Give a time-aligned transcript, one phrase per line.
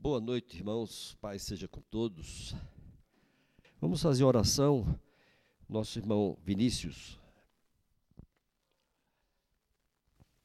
[0.00, 1.18] Boa noite, irmãos.
[1.20, 2.54] Pai seja com todos.
[3.80, 4.86] Vamos fazer oração.
[5.68, 7.18] Nosso irmão Vinícius.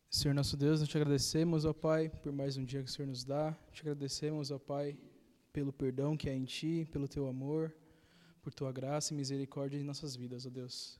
[0.09, 3.07] Senhor nosso Deus, nós te agradecemos, ó Pai, por mais um dia que o Senhor
[3.07, 3.55] nos dá.
[3.71, 4.97] Te agradecemos, ó Pai,
[5.53, 7.71] pelo perdão que há em Ti, pelo Teu amor,
[8.41, 10.99] por Tua graça e misericórdia em nossas vidas, ó Deus.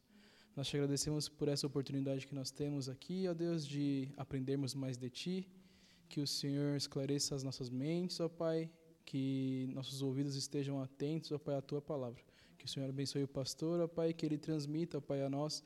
[0.55, 4.95] Nós te agradecemos por essa oportunidade que nós temos aqui, ó Deus, de aprendermos mais
[4.95, 5.49] de Ti
[6.13, 8.69] que o Senhor esclareça as nossas mentes, ó Pai,
[9.03, 12.21] que nossos ouvidos estejam atentos, ó Pai, à Tua palavra.
[12.55, 15.63] Que o Senhor abençoe o pastor, ó Pai, que ele transmita, ó Pai, a nós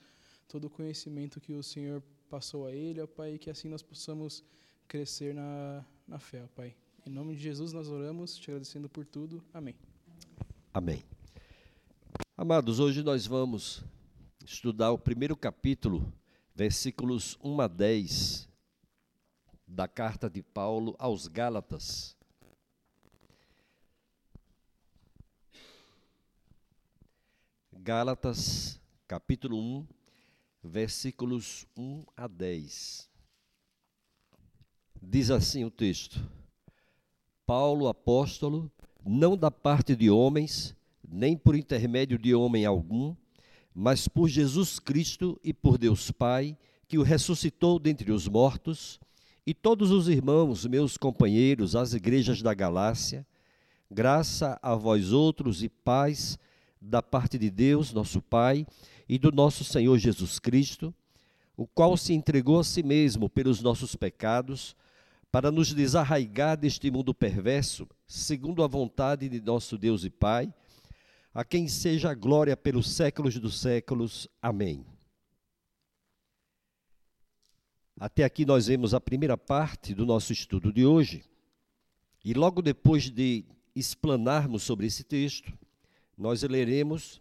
[0.48, 3.84] todo o conhecimento que o Senhor passou a ele, ó Pai, e que assim nós
[3.84, 4.42] possamos
[4.88, 6.74] crescer na, na fé, ó Pai.
[7.06, 9.44] Em nome de Jesus nós oramos, te agradecendo por tudo.
[9.54, 9.76] Amém.
[10.74, 11.04] Amém.
[12.38, 13.84] Amados, hoje nós vamos
[14.46, 16.10] estudar o primeiro capítulo,
[16.56, 18.48] versículos 1 a 10
[19.68, 22.16] da carta de Paulo aos Gálatas.
[27.74, 29.88] Gálatas, capítulo 1,
[30.64, 33.10] versículos 1 a 10.
[35.02, 36.20] Diz assim o texto:
[37.46, 38.72] Paulo, apóstolo,
[39.06, 40.76] não da parte de homens,
[41.08, 43.16] nem por intermédio de homem algum,
[43.74, 49.00] mas por Jesus Cristo e por Deus Pai, que o ressuscitou dentre os mortos
[49.48, 53.26] e todos os irmãos, meus companheiros, as igrejas da Galácia,
[53.90, 56.38] graça a vós outros e paz
[56.82, 58.68] da parte de Deus, nosso Pai,
[59.08, 60.94] e do nosso Senhor Jesus Cristo,
[61.56, 64.76] o qual se entregou a si mesmo pelos nossos pecados,
[65.32, 70.54] para nos desarraigar deste mundo perverso, segundo a vontade de nosso Deus e Pai,
[71.34, 74.28] a quem seja a glória pelos séculos dos séculos.
[74.42, 74.97] Amém.
[78.00, 81.24] Até aqui nós vemos a primeira parte do nosso estudo de hoje.
[82.24, 83.44] E logo depois de
[83.76, 85.52] explanarmos sobre esse texto,
[86.16, 87.20] nós leremos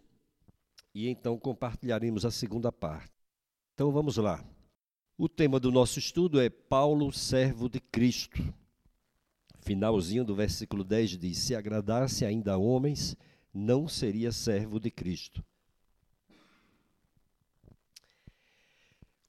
[0.93, 3.11] e então compartilharemos a segunda parte.
[3.73, 4.43] Então vamos lá.
[5.17, 8.53] O tema do nosso estudo é Paulo, servo de Cristo.
[9.61, 13.17] Finalzinho do versículo 10 diz: Se agradasse ainda a homens,
[13.51, 15.43] não seria servo de Cristo.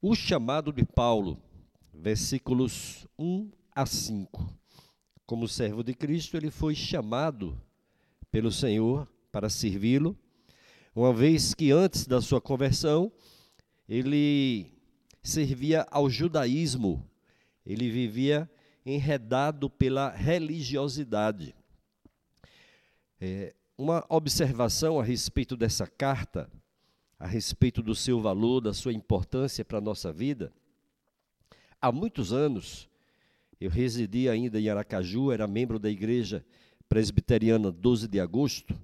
[0.01, 1.43] O chamado de Paulo,
[1.93, 4.49] versículos 1 a 5.
[5.27, 7.61] Como servo de Cristo, ele foi chamado
[8.31, 10.17] pelo Senhor para servi-lo,
[10.95, 13.11] uma vez que antes da sua conversão,
[13.89, 14.71] ele
[15.21, 17.05] servia ao judaísmo,
[17.67, 18.49] ele vivia
[18.87, 21.57] enredado pela religiosidade.
[23.21, 26.49] É, uma observação a respeito dessa carta
[27.19, 30.53] a respeito do seu valor, da sua importância para a nossa vida.
[31.81, 32.89] Há muitos anos,
[33.61, 36.45] eu residi ainda em Aracaju, era membro da igreja
[36.89, 38.75] presbiteriana 12 de agosto,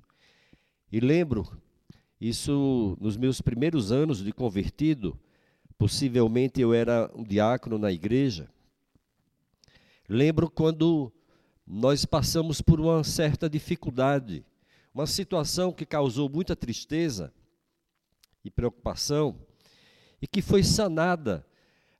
[0.90, 1.60] e lembro,
[2.20, 5.18] isso nos meus primeiros anos de convertido,
[5.78, 8.48] possivelmente eu era um diácono na igreja.
[10.08, 11.12] Lembro quando
[11.66, 14.44] nós passamos por uma certa dificuldade,
[14.94, 17.32] uma situação que causou muita tristeza
[18.44, 19.40] e preocupação,
[20.20, 21.46] e que foi sanada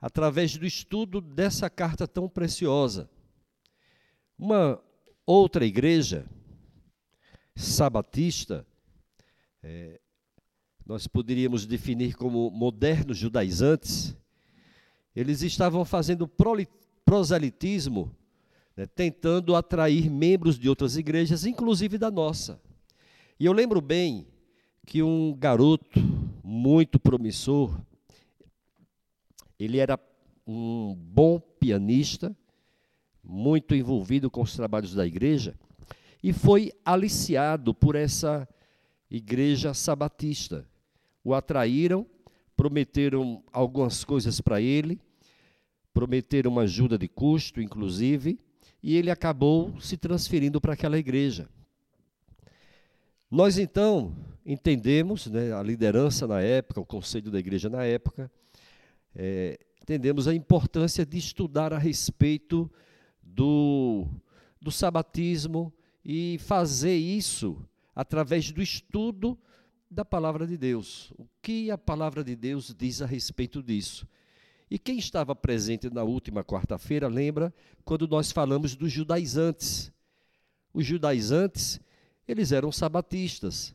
[0.01, 3.09] através do estudo dessa carta tão preciosa.
[4.39, 4.79] Uma
[5.25, 6.27] outra igreja,
[7.57, 8.67] sabatista,
[9.63, 10.01] é,
[10.85, 14.15] nós poderíamos definir como modernos judaizantes,
[15.17, 16.31] eles estavam fazendo
[17.05, 18.15] proselitismo,
[18.77, 22.61] né, tentando atrair membros de outras igrejas, inclusive da nossa.
[23.39, 24.27] E eu lembro bem
[24.87, 26.01] que um garoto
[26.65, 27.79] muito promissor,
[29.59, 30.01] ele era
[30.47, 32.35] um bom pianista,
[33.23, 35.55] muito envolvido com os trabalhos da igreja,
[36.23, 38.49] e foi aliciado por essa
[39.11, 40.67] igreja sabatista.
[41.23, 42.07] O atraíram,
[42.57, 44.99] prometeram algumas coisas para ele,
[45.93, 48.41] prometeram uma ajuda de custo, inclusive,
[48.83, 51.47] e ele acabou se transferindo para aquela igreja.
[53.31, 58.31] Nós então entendemos, né, a liderança na época, o conselho da igreja na época,
[59.15, 62.71] é, entendemos a importância de estudar a respeito
[63.23, 64.07] do,
[64.61, 65.73] do sabatismo
[66.05, 69.39] e fazer isso através do estudo
[69.91, 71.13] da palavra de Deus.
[71.17, 74.07] O que a palavra de Deus diz a respeito disso?
[74.71, 77.55] E quem estava presente na última quarta-feira lembra
[77.85, 79.93] quando nós falamos dos judaizantes.
[80.73, 81.81] Os judaizantes,
[82.27, 83.75] eles eram sabatistas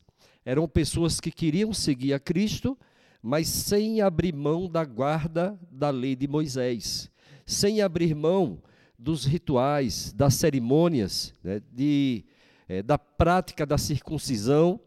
[0.50, 2.78] eram pessoas que queriam seguir a Cristo,
[3.22, 7.12] mas sem abrir mão da guarda da lei de Moisés,
[7.46, 8.60] sem abrir mão
[8.98, 12.25] dos rituais, das cerimônias, né, de,
[12.68, 14.80] é, da prática da circuncisão,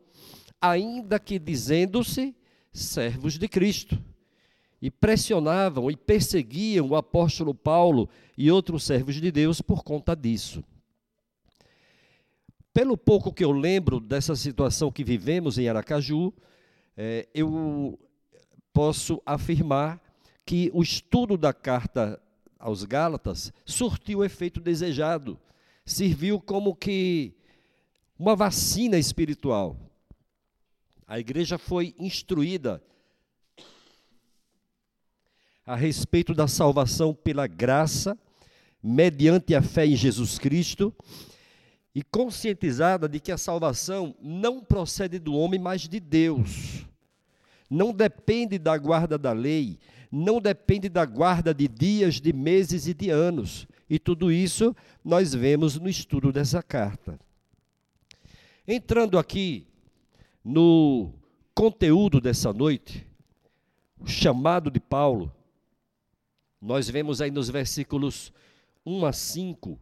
[0.60, 2.34] ainda que dizendo-se
[2.72, 4.02] servos de Cristo.
[4.80, 10.64] E pressionavam e perseguiam o apóstolo Paulo e outros servos de Deus por conta disso.
[12.72, 16.32] Pelo pouco que eu lembro dessa situação que vivemos em Aracaju,
[16.96, 17.98] é, eu
[18.72, 20.00] posso afirmar
[20.46, 22.20] que o estudo da carta
[22.58, 25.38] aos Gálatas surtiu o efeito desejado,
[25.84, 27.34] serviu como que
[28.18, 29.76] uma vacina espiritual.
[31.06, 32.82] A igreja foi instruída
[35.66, 38.18] a respeito da salvação pela graça,
[38.82, 40.94] mediante a fé em Jesus Cristo,
[41.94, 46.86] e conscientizada de que a salvação não procede do homem, mas de Deus.
[47.68, 49.78] Não depende da guarda da lei,
[50.10, 53.66] não depende da guarda de dias, de meses e de anos.
[53.88, 54.74] E tudo isso
[55.04, 57.18] nós vemos no estudo dessa carta.
[58.66, 59.66] Entrando aqui
[60.44, 61.12] no
[61.54, 63.06] conteúdo dessa noite,
[63.98, 65.32] o chamado de Paulo,
[66.60, 68.32] nós vemos aí nos versículos
[68.84, 69.78] 1 a 5,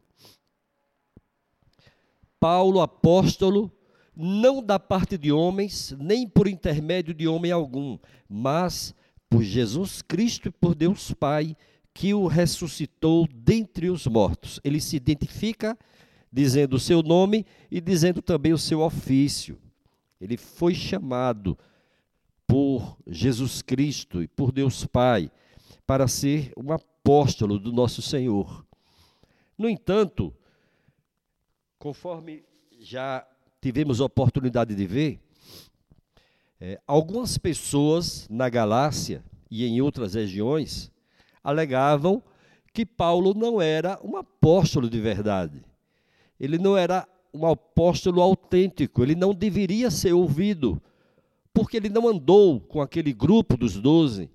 [2.40, 3.70] Paulo, apóstolo,
[4.16, 7.98] não da parte de homens, nem por intermédio de homem algum,
[8.28, 8.94] mas
[9.28, 11.54] por Jesus Cristo e por Deus Pai,
[11.94, 14.58] que o ressuscitou dentre os mortos.
[14.64, 15.78] Ele se identifica
[16.32, 19.58] dizendo o seu nome e dizendo também o seu ofício.
[20.20, 21.58] Ele foi chamado
[22.46, 25.30] por Jesus Cristo e por Deus Pai
[25.86, 28.64] para ser um apóstolo do nosso Senhor.
[29.58, 30.32] No entanto,
[31.80, 32.44] conforme
[32.78, 33.26] já
[33.58, 35.18] tivemos oportunidade de ver,
[36.60, 40.92] é, algumas pessoas na Galácia e em outras regiões
[41.42, 42.22] alegavam
[42.74, 45.64] que Paulo não era um apóstolo de verdade.
[46.38, 50.80] Ele não era um apóstolo autêntico, ele não deveria ser ouvido,
[51.52, 54.30] porque ele não andou com aquele grupo dos doze,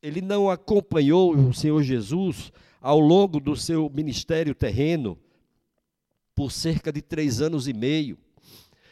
[0.00, 5.18] ele não acompanhou o Senhor Jesus ao longo do seu ministério terreno
[6.38, 8.16] por cerca de três anos e meio.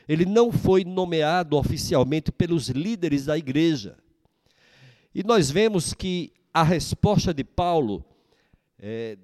[0.08, 3.96] Ele não foi nomeado oficialmente pelos líderes da igreja.
[5.14, 8.04] E nós vemos que a resposta de Paulo,
[8.81, 9.16] é,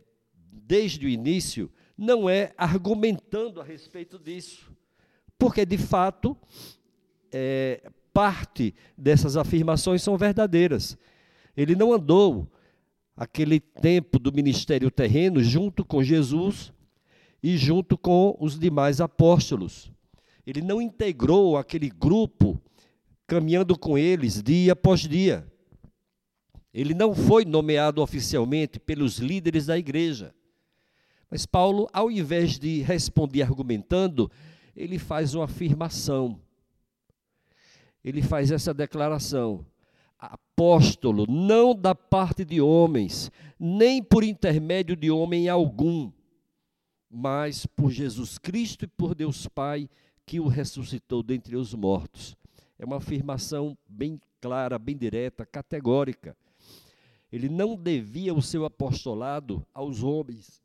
[0.52, 4.70] desde o início, não é argumentando a respeito disso,
[5.36, 6.36] porque de fato
[7.32, 10.96] é, parte dessas afirmações são verdadeiras.
[11.56, 12.48] Ele não andou
[13.16, 16.71] aquele tempo do ministério terreno junto com Jesus
[17.42, 19.90] e junto com os demais apóstolos.
[20.46, 22.60] Ele não integrou aquele grupo
[23.26, 25.46] caminhando com eles dia após dia.
[26.72, 30.34] Ele não foi nomeado oficialmente pelos líderes da igreja.
[31.30, 34.30] Mas Paulo, ao invés de responder argumentando,
[34.76, 36.40] ele faz uma afirmação.
[38.04, 39.64] Ele faz essa declaração:
[40.18, 46.10] apóstolo, não da parte de homens, nem por intermédio de homem algum,
[47.14, 49.86] mas por Jesus Cristo e por Deus Pai,
[50.24, 52.34] que o ressuscitou dentre os mortos.
[52.78, 56.34] É uma afirmação bem clara, bem direta, categórica.
[57.30, 60.62] Ele não devia o seu apostolado aos homens,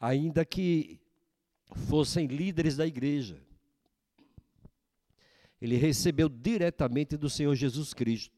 [0.00, 1.00] ainda que
[1.88, 3.40] fossem líderes da igreja.
[5.60, 8.36] Ele recebeu diretamente do Senhor Jesus Cristo.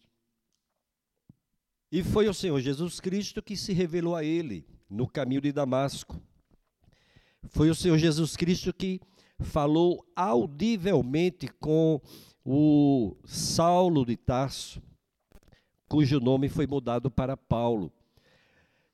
[1.90, 6.20] E foi o Senhor Jesus Cristo que se revelou a ele no caminho de Damasco.
[7.48, 9.00] Foi o Senhor Jesus Cristo que
[9.40, 12.00] falou audivelmente com
[12.44, 14.82] o Saulo de Tarso,
[15.88, 17.90] cujo nome foi mudado para Paulo.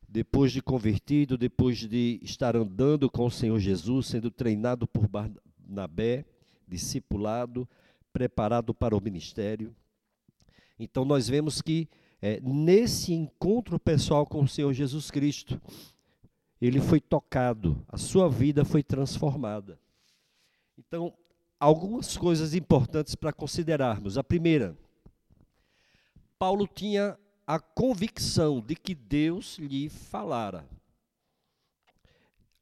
[0.09, 6.25] Depois de convertido, depois de estar andando com o Senhor Jesus, sendo treinado por Barnabé,
[6.67, 7.69] discipulado,
[8.13, 9.75] preparado para o ministério.
[10.79, 11.89] Então nós vemos que
[12.21, 15.61] é, nesse encontro pessoal com o Senhor Jesus Cristo,
[16.61, 19.79] ele foi tocado, a sua vida foi transformada.
[20.77, 21.15] Então,
[21.59, 24.19] algumas coisas importantes para considerarmos.
[24.19, 24.77] A primeira,
[26.39, 30.69] Paulo tinha a convicção de que Deus lhe falara.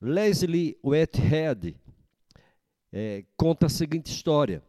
[0.01, 1.77] Leslie Whitehead
[2.93, 4.63] é, conta a seguinte história.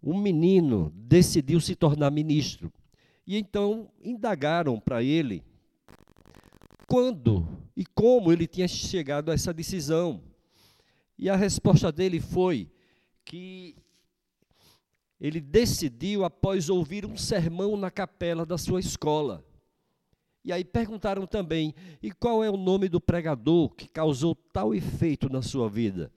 [0.00, 2.72] Um menino decidiu se tornar ministro
[3.26, 5.42] e então indagaram para ele
[6.86, 10.22] quando e como ele tinha chegado a essa decisão.
[11.18, 12.70] E a resposta dele foi
[13.24, 13.76] que
[15.20, 19.44] ele decidiu após ouvir um sermão na capela da sua escola.
[20.44, 25.28] E aí perguntaram também: e qual é o nome do pregador que causou tal efeito
[25.28, 26.12] na sua vida?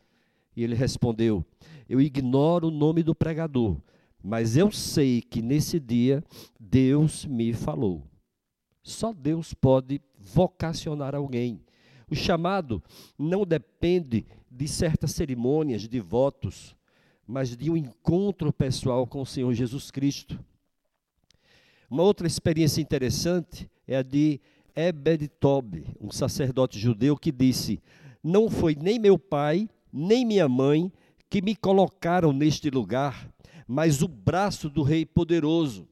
[0.55, 1.43] E ele respondeu:
[1.87, 3.77] Eu ignoro o nome do pregador,
[4.23, 6.23] mas eu sei que nesse dia
[6.59, 8.03] Deus me falou.
[8.83, 11.61] Só Deus pode vocacionar alguém.
[12.09, 12.83] O chamado
[13.17, 16.75] não depende de certas cerimônias, de votos,
[17.25, 20.39] mas de um encontro pessoal com o Senhor Jesus Cristo.
[21.89, 24.39] Uma outra experiência interessante é a de
[24.75, 27.81] Ebed Tob, um sacerdote judeu que disse:
[28.23, 30.91] Não foi nem meu pai, nem minha mãe
[31.29, 33.29] que me colocaram neste lugar,
[33.71, 35.87] mas o braço do Rei poderoso.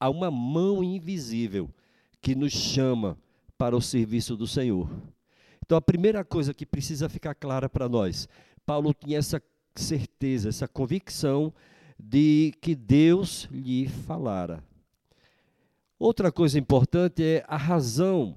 [0.00, 1.70] Há uma mão invisível
[2.20, 3.16] que nos chama
[3.56, 4.90] para o serviço do Senhor.
[5.64, 8.28] Então, a primeira coisa que precisa ficar clara para nós:
[8.66, 9.40] Paulo tinha essa
[9.76, 11.54] certeza, essa convicção
[11.96, 14.60] de que Deus lhe falara.
[15.96, 18.34] Outra coisa importante é a razão,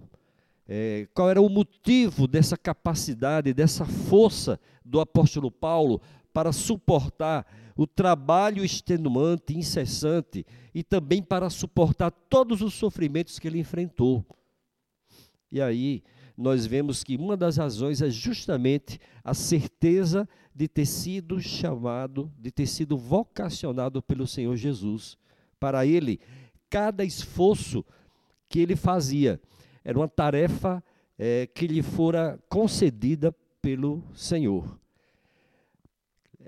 [0.67, 5.99] é, qual era o motivo dessa capacidade, dessa força do apóstolo Paulo
[6.31, 7.43] para suportar
[7.77, 14.25] o trabalho extenuante, incessante e também para suportar todos os sofrimentos que ele enfrentou.
[15.51, 16.03] E aí
[16.35, 22.51] nós vemos que uma das razões é justamente a certeza de ter sido chamado, de
[22.51, 25.17] ter sido vocacionado pelo Senhor Jesus.
[25.59, 26.19] Para ele,
[26.69, 27.85] cada esforço
[28.49, 29.39] que ele fazia
[29.83, 30.83] era uma tarefa
[31.17, 34.79] é, que lhe fora concedida pelo Senhor.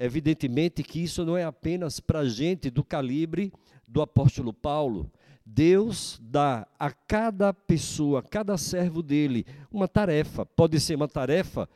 [0.01, 3.51] Evidentemente que isso não é apenas para gente do calibre
[3.85, 5.11] do apóstolo Paulo.
[5.45, 10.45] Deus dá a cada pessoa, a cada servo dele, uma tarefa.
[10.45, 11.67] Pode ser uma tarefa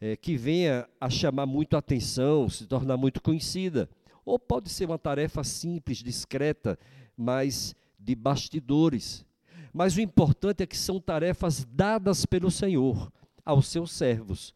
[0.00, 3.90] é, que venha a chamar muito atenção, se tornar muito conhecida.
[4.24, 6.78] Ou pode ser uma tarefa simples, discreta,
[7.14, 9.22] mas de bastidores.
[9.70, 13.12] Mas o importante é que são tarefas dadas pelo Senhor
[13.44, 14.54] aos seus servos.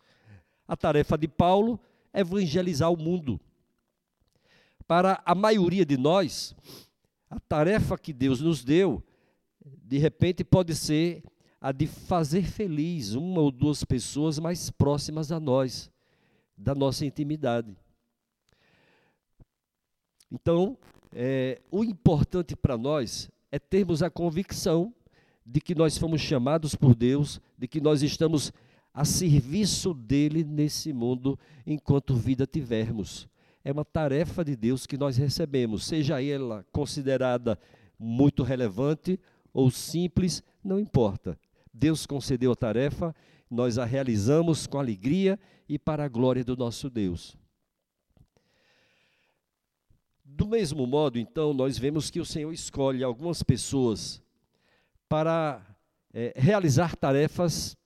[0.67, 1.79] A tarefa de Paulo
[2.13, 3.41] evangelizar o mundo.
[4.87, 6.55] Para a maioria de nós,
[7.29, 9.03] a tarefa que Deus nos deu,
[9.65, 11.23] de repente, pode ser
[11.61, 15.91] a de fazer feliz uma ou duas pessoas mais próximas a nós,
[16.57, 17.77] da nossa intimidade.
[20.31, 20.79] Então,
[21.13, 24.95] é, o importante para nós é termos a convicção
[25.45, 28.53] de que nós fomos chamados por Deus, de que nós estamos
[28.93, 33.29] a serviço dele nesse mundo enquanto vida tivermos.
[33.65, 37.59] É uma tarefa de Deus que nós recebemos, seja ela considerada
[37.99, 39.19] muito relevante
[39.53, 41.39] ou simples, não importa.
[41.73, 43.15] Deus concedeu a tarefa,
[43.51, 47.37] nós a realizamos com alegria e para a glória do nosso Deus.
[50.25, 54.23] Do mesmo modo, então, nós vemos que o Senhor escolhe algumas pessoas
[55.09, 55.61] para
[56.15, 57.77] é, realizar tarefas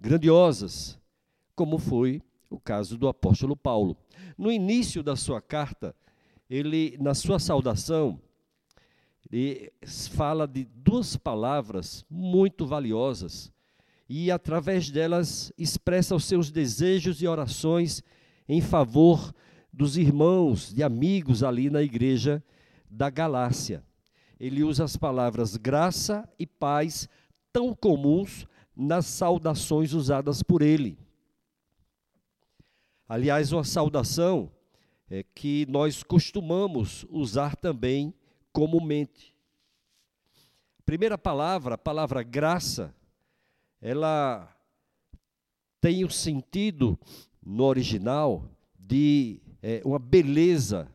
[0.00, 0.98] grandiosas,
[1.54, 3.96] como foi o caso do apóstolo Paulo.
[4.36, 5.94] No início da sua carta,
[6.48, 8.20] ele, na sua saudação,
[9.30, 9.72] ele
[10.14, 13.52] fala de duas palavras muito valiosas
[14.08, 18.02] e, através delas, expressa os seus desejos e orações
[18.48, 19.34] em favor
[19.70, 22.42] dos irmãos e amigos ali na igreja
[22.90, 23.84] da Galácia.
[24.40, 27.08] Ele usa as palavras graça e paz
[27.52, 28.46] tão comuns
[28.78, 30.96] nas saudações usadas por ele.
[33.08, 34.52] Aliás, uma saudação
[35.10, 38.14] é, que nós costumamos usar também
[38.52, 39.34] comumente.
[40.86, 42.94] Primeira palavra, a palavra graça,
[43.80, 44.48] ela
[45.80, 46.96] tem o sentido
[47.44, 50.88] no original de é, uma beleza,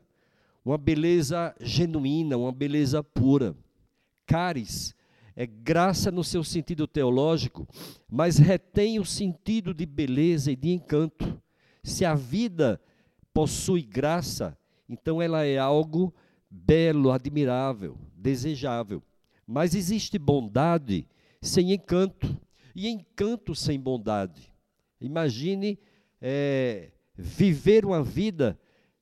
[0.63, 3.53] uma beleza genuína, uma beleza pura.
[4.25, 4.95] Caris
[5.35, 7.67] é graça no seu sentido teológico,
[8.09, 11.41] mas retém o sentido de beleza e de encanto.
[11.83, 12.79] Se a vida
[13.33, 16.13] possui graça, então ela é algo
[16.49, 19.01] belo, admirável, desejável.
[19.45, 21.07] Mas existe bondade
[21.41, 22.39] sem encanto,
[22.75, 24.51] e encanto sem bondade.
[25.01, 25.77] Imagine
[26.21, 28.57] é, viver uma vida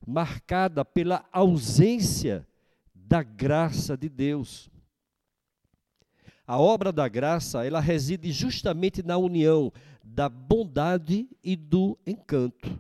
[0.06, 2.48] marcada pela ausência
[2.94, 4.70] da graça de Deus.
[6.48, 9.72] A obra da graça, ela reside justamente na união
[10.04, 12.80] da bondade e do encanto.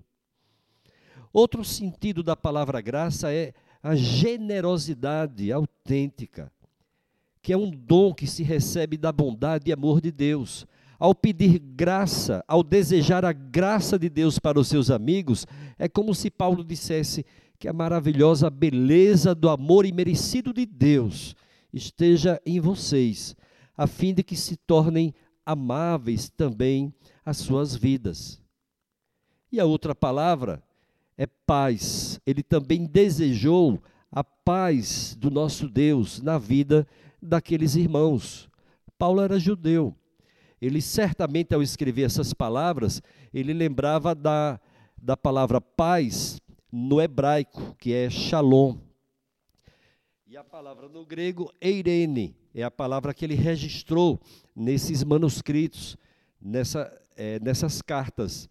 [1.31, 6.51] Outro sentido da palavra graça é a generosidade autêntica,
[7.41, 10.67] que é um dom que se recebe da bondade e amor de Deus.
[10.99, 15.47] Ao pedir graça, ao desejar a graça de Deus para os seus amigos,
[15.79, 17.25] é como se Paulo dissesse
[17.57, 21.35] que a maravilhosa beleza do amor imerecido de Deus
[21.73, 23.35] esteja em vocês
[23.81, 25.11] a fim de que se tornem
[25.43, 26.93] amáveis também
[27.25, 28.39] as suas vidas.
[29.51, 30.61] E a outra palavra
[31.17, 32.21] é paz.
[32.23, 36.87] Ele também desejou a paz do nosso Deus na vida
[37.19, 38.47] daqueles irmãos.
[38.99, 39.95] Paulo era judeu.
[40.61, 43.01] Ele certamente, ao escrever essas palavras,
[43.33, 44.61] ele lembrava da,
[44.95, 46.39] da palavra paz
[46.71, 48.77] no hebraico, que é shalom.
[50.27, 54.19] E a palavra no grego, eirene, é a palavra que ele registrou
[54.55, 55.97] nesses manuscritos,
[56.41, 58.49] nessa, é, nessas cartas.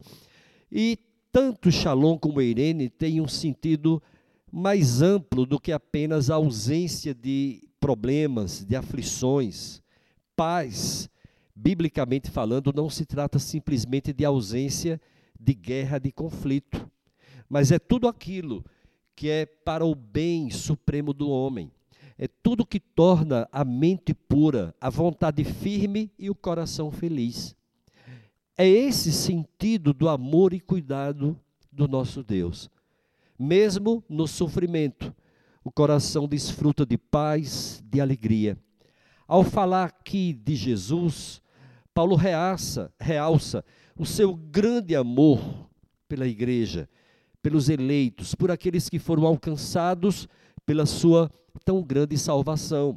[0.71, 0.99] E
[1.33, 4.03] tanto shalom como eirene têm um sentido
[4.51, 9.81] mais amplo do que apenas a ausência de problemas, de aflições.
[10.35, 11.09] Paz,
[11.55, 15.01] biblicamente falando, não se trata simplesmente de ausência
[15.39, 16.91] de guerra, de conflito,
[17.49, 18.65] mas é tudo aquilo
[19.15, 21.71] que é para o bem supremo do homem.
[22.23, 27.57] É tudo que torna a mente pura, a vontade firme e o coração feliz.
[28.59, 31.35] É esse sentido do amor e cuidado
[31.73, 32.69] do nosso Deus.
[33.39, 35.17] Mesmo no sofrimento,
[35.65, 38.59] o coração desfruta de paz, de alegria.
[39.27, 41.41] Ao falar aqui de Jesus,
[41.95, 43.65] Paulo realça, realça
[43.97, 45.71] o seu grande amor
[46.07, 46.87] pela igreja,
[47.43, 50.29] pelos eleitos, por aqueles que foram alcançados
[50.71, 51.29] pela sua
[51.65, 52.97] tão grande salvação.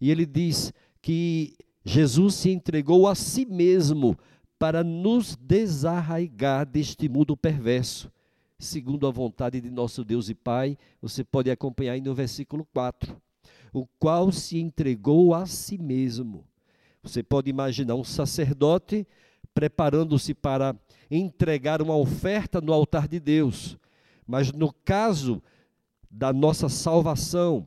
[0.00, 1.54] E ele diz que
[1.84, 4.18] Jesus se entregou a si mesmo
[4.58, 8.10] para nos desarraigar deste mundo perverso,
[8.58, 10.76] segundo a vontade de nosso Deus e Pai.
[11.00, 13.16] Você pode acompanhar aí no versículo 4.
[13.72, 16.44] O qual se entregou a si mesmo.
[17.04, 19.06] Você pode imaginar um sacerdote
[19.54, 20.74] preparando-se para
[21.08, 23.78] entregar uma oferta no altar de Deus.
[24.26, 25.40] Mas no caso
[26.10, 27.66] da nossa salvação,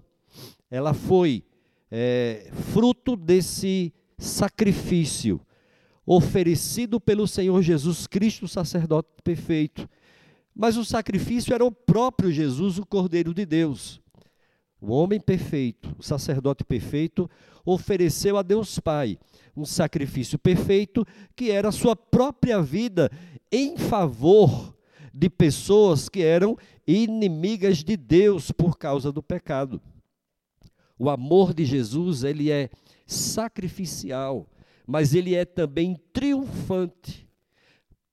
[0.70, 1.44] ela foi
[1.90, 5.40] é, fruto desse sacrifício
[6.06, 9.88] oferecido pelo Senhor Jesus Cristo, sacerdote perfeito.
[10.54, 14.02] Mas o sacrifício era o próprio Jesus, o Cordeiro de Deus.
[14.82, 17.30] O homem perfeito, o sacerdote perfeito,
[17.66, 19.18] ofereceu a Deus Pai
[19.56, 23.10] um sacrifício perfeito, que era a sua própria vida
[23.52, 24.76] em favor
[25.14, 29.82] de pessoas que eram inimigas de Deus por causa do pecado.
[30.98, 32.70] O amor de Jesus, ele é
[33.06, 34.48] sacrificial
[34.86, 37.28] mas ele é também triunfante.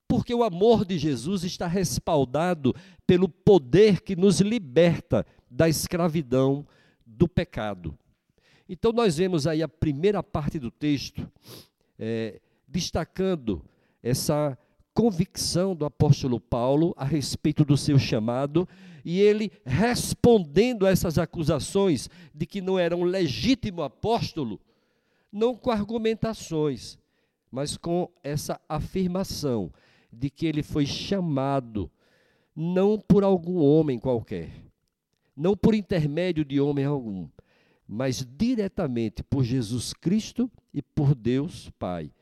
[0.07, 2.75] Porque o amor de Jesus está respaldado
[3.07, 6.67] pelo poder que nos liberta da escravidão
[7.07, 7.97] do pecado.
[8.69, 11.29] Então, nós vemos aí a primeira parte do texto
[11.99, 13.63] é, destacando
[14.03, 14.57] essa
[14.95, 18.69] convicção do apóstolo Paulo a respeito do seu chamado
[19.05, 24.61] e ele respondendo a essas acusações de que não era um legítimo apóstolo,
[25.33, 26.99] não com argumentações,
[27.51, 29.73] mas com essa afirmação
[30.13, 31.91] de que ele foi chamado
[32.55, 34.51] não por algum homem qualquer,
[35.37, 37.29] não por intermédio de homem algum,
[37.87, 42.13] mas diretamente por Jesus Cristo e por Deus Pai.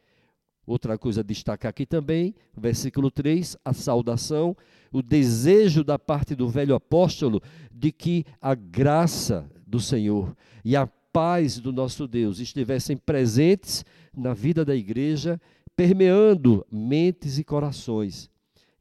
[0.68, 4.54] Outra coisa a destacar aqui também, versículo 3, a saudação,
[4.92, 10.86] o desejo da parte do velho apóstolo de que a graça do Senhor e a
[10.86, 13.82] paz do nosso Deus estivessem presentes
[14.14, 15.40] na vida da igreja,
[15.74, 18.30] permeando mentes e corações.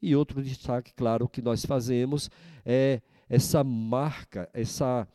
[0.01, 2.29] E outro destaque, claro, que nós fazemos
[2.65, 5.07] é essa marca, essa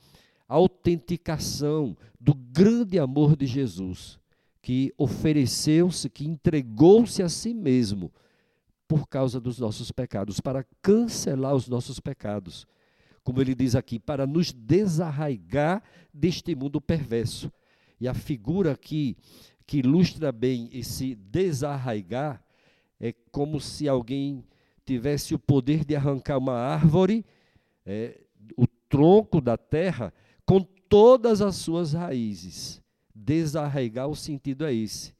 [0.48, 4.18] autenticação do grande amor de Jesus,
[4.62, 8.10] que ofereceu-se, que entregou-se a si mesmo
[8.88, 12.66] por causa dos nossos pecados, para cancelar os nossos pecados
[13.24, 17.52] como ele diz aqui, para nos desarraigar deste mundo perverso.
[18.00, 19.16] E a figura aqui
[19.66, 22.42] que ilustra bem esse desarraigar
[23.00, 24.44] é como se alguém
[24.84, 27.24] tivesse o poder de arrancar uma árvore,
[27.86, 28.20] é,
[28.56, 30.12] o tronco da terra,
[30.44, 32.81] com todas as suas raízes.
[33.24, 35.14] Desarraigar, o sentido é esse.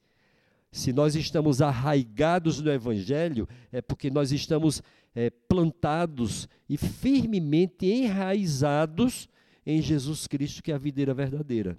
[0.71, 4.81] Se nós estamos arraigados no Evangelho, é porque nós estamos
[5.13, 9.29] é, plantados e firmemente enraizados
[9.65, 11.77] em Jesus Cristo, que é a videira verdadeira.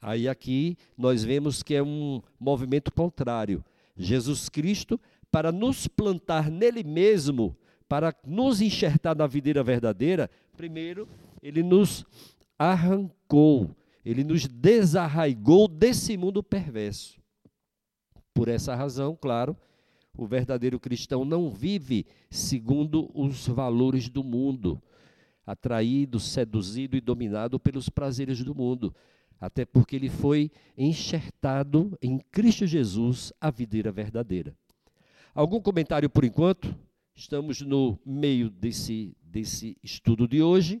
[0.00, 3.64] Aí aqui nós vemos que é um movimento contrário.
[3.96, 7.56] Jesus Cristo, para nos plantar nele mesmo,
[7.88, 11.08] para nos enxertar na videira verdadeira, primeiro,
[11.42, 12.04] ele nos
[12.58, 13.70] arrancou,
[14.06, 17.20] ele nos desarraigou desse mundo perverso.
[18.32, 19.56] Por essa razão, claro,
[20.16, 24.80] o verdadeiro cristão não vive segundo os valores do mundo,
[25.44, 28.94] atraído, seduzido e dominado pelos prazeres do mundo.
[29.40, 34.56] até porque ele foi enxertado em Cristo Jesus, a videira verdadeira.
[35.34, 36.74] Algum comentário por enquanto?
[37.14, 40.80] Estamos no meio desse, desse estudo de hoje,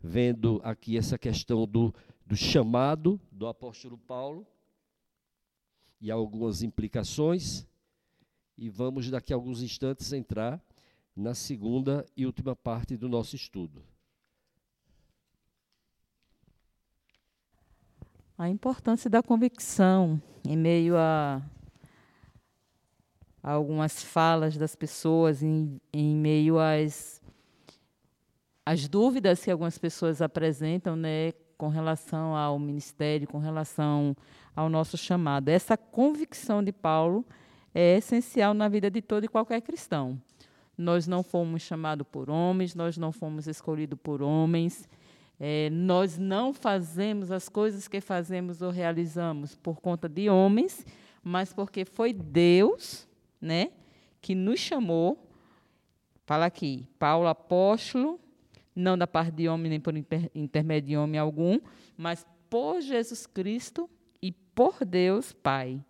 [0.00, 1.92] vendo aqui essa questão do,
[2.28, 4.46] do chamado do apóstolo Paulo
[5.98, 7.66] e algumas implicações.
[8.54, 10.62] E vamos, daqui a alguns instantes, entrar
[11.16, 13.82] na segunda e última parte do nosso estudo.
[18.36, 21.42] A importância da convicção em meio a,
[23.42, 27.22] algumas falas das pessoas, em, em meio às,
[28.66, 34.16] às dúvidas que algumas pessoas apresentam né, com relação ao ministério, com relação
[34.54, 35.48] ao nosso chamado.
[35.48, 37.26] Essa convicção de Paulo
[37.74, 40.18] é essencial na vida de todo e qualquer cristão.
[40.76, 44.88] Nós não fomos chamados por homens, nós não fomos escolhidos por homens,
[45.40, 50.86] é, nós não fazemos as coisas que fazemos ou realizamos por conta de homens,
[51.22, 53.08] mas porque foi Deus
[53.40, 53.72] né,
[54.20, 55.28] que nos chamou.
[56.24, 58.20] Fala aqui, Paulo apóstolo,
[58.78, 61.58] não da parte de homem nem por inter, intermédio de homem algum,
[61.96, 63.90] mas por Jesus Cristo
[64.22, 65.84] e por Deus Pai.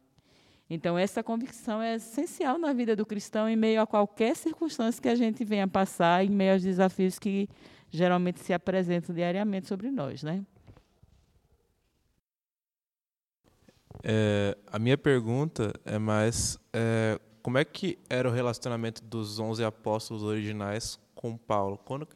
[0.70, 5.08] Então, essa convicção é essencial na vida do cristão em meio a qualquer circunstância que
[5.08, 7.48] a gente venha passar, em meio aos desafios que
[7.90, 10.44] geralmente se apresentam diariamente sobre nós, né?
[14.02, 19.64] É, a minha pergunta é mais é, como é que era o relacionamento dos 11
[19.64, 21.78] apóstolos originais com Paulo?
[21.78, 22.06] Quando,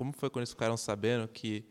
[0.00, 1.62] como foi quando eles ficaram sabendo que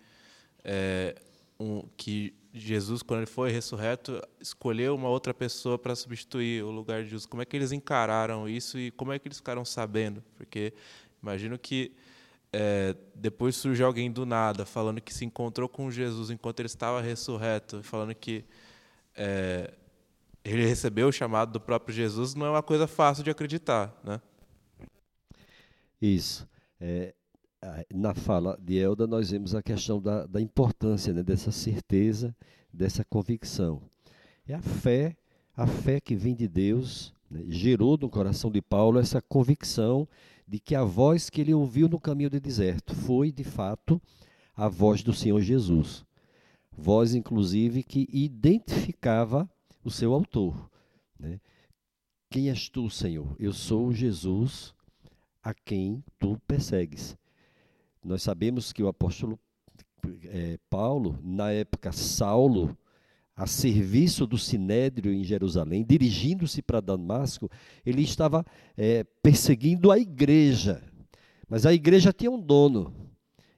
[0.64, 1.20] é,
[1.60, 7.02] um, que Jesus, quando ele foi ressurreto, escolheu uma outra pessoa para substituir o lugar
[7.02, 7.26] de Jesus?
[7.26, 10.24] Como é que eles encararam isso e como é que eles ficaram sabendo?
[10.38, 10.76] Porque
[11.24, 11.92] imagino que
[12.54, 17.02] é, depois surge alguém do nada falando que se encontrou com Jesus enquanto ele estava
[17.02, 18.46] ressurreto, falando que
[19.16, 19.74] é,
[20.44, 24.22] ele recebeu o chamado do próprio Jesus, não é uma coisa fácil de acreditar, né?
[26.00, 26.48] Isso.
[26.80, 27.16] É,
[27.94, 32.36] na fala de Elda, nós vemos a questão da, da importância né, dessa certeza,
[32.72, 33.82] dessa convicção.
[34.48, 35.16] É a fé,
[35.56, 40.08] a fé que vem de Deus, né, gerou no coração de Paulo essa convicção
[40.48, 44.02] de que a voz que ele ouviu no caminho do deserto foi, de fato,
[44.56, 46.06] a voz do Senhor Jesus.
[46.72, 49.50] Voz, inclusive, que identificava
[49.84, 50.70] o seu autor.
[51.20, 51.40] Né?
[52.32, 53.36] Quem és tu, Senhor?
[53.38, 54.74] Eu sou Jesus
[55.44, 57.19] a quem tu persegues.
[58.04, 59.38] Nós sabemos que o apóstolo
[60.26, 62.78] é, Paulo, na época Saulo,
[63.36, 67.50] a serviço do Sinédrio em Jerusalém, dirigindo-se para Damasco,
[67.86, 68.46] ele estava
[68.78, 70.84] é, perseguindo a igreja.
[71.48, 72.94] Mas a igreja tinha um dono.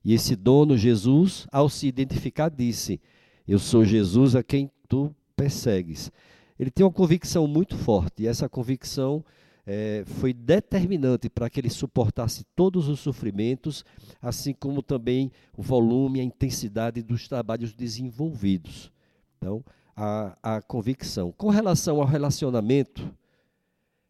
[0.04, 3.00] E esse dono, Jesus, ao se identificar, disse:
[3.48, 6.12] Eu sou Jesus a quem tu persegues.
[6.60, 9.26] Ele tinha uma convicção muito forte, e essa convicção
[9.66, 13.86] é, foi determinante para que ele suportasse todos os sofrimentos,
[14.22, 18.92] assim como também o volume, a intensidade dos trabalhos desenvolvidos.
[19.38, 19.64] Então,
[19.96, 21.32] a, a convicção.
[21.32, 23.14] Com relação ao relacionamento,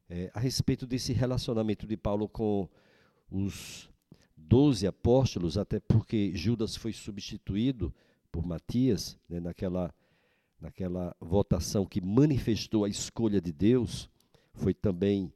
[0.10, 2.68] é, a respeito desse relacionamento de Paulo com
[3.30, 3.90] os
[4.36, 7.94] doze apóstolos, até porque Judas foi substituído
[8.32, 9.94] por Matias, né, naquela,
[10.60, 14.10] naquela votação que manifestou a escolha de Deus,
[14.54, 15.32] foi também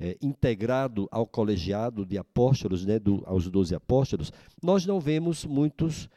[0.00, 4.32] é, integrado ao colegiado de apóstolos, né, do, aos doze apóstolos,
[4.62, 6.08] nós não vemos muitos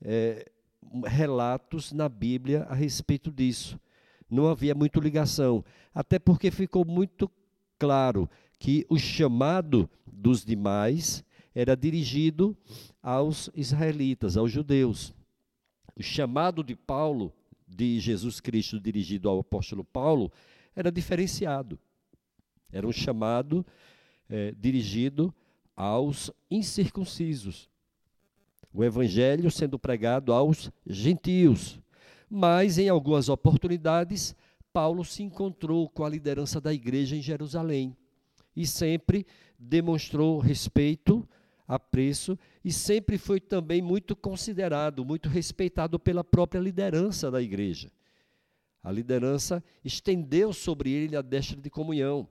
[0.00, 0.48] é,
[1.04, 3.80] relatos na Bíblia a respeito disso.
[4.30, 7.28] Não havia muito ligação, até porque ficou muito
[7.78, 11.24] claro que o chamado dos demais
[11.54, 12.56] era dirigido
[13.02, 15.12] aos israelitas, aos judeus.
[15.96, 17.32] O chamado de Paulo,
[17.66, 20.30] de Jesus Cristo dirigido ao apóstolo Paulo,
[20.74, 21.78] era diferenciado.
[22.72, 23.64] Era um chamado
[24.28, 25.32] é, dirigido
[25.76, 27.70] aos incircuncisos
[28.72, 31.78] o evangelho sendo pregado aos gentios.
[32.28, 34.34] Mas, em algumas oportunidades,
[34.72, 37.94] Paulo se encontrou com a liderança da igreja em Jerusalém
[38.56, 39.26] e sempre
[39.58, 41.28] demonstrou respeito,
[41.68, 47.90] apreço e sempre foi também muito considerado, muito respeitado pela própria liderança da igreja.
[48.82, 52.26] A liderança estendeu sobre ele a destra de comunhão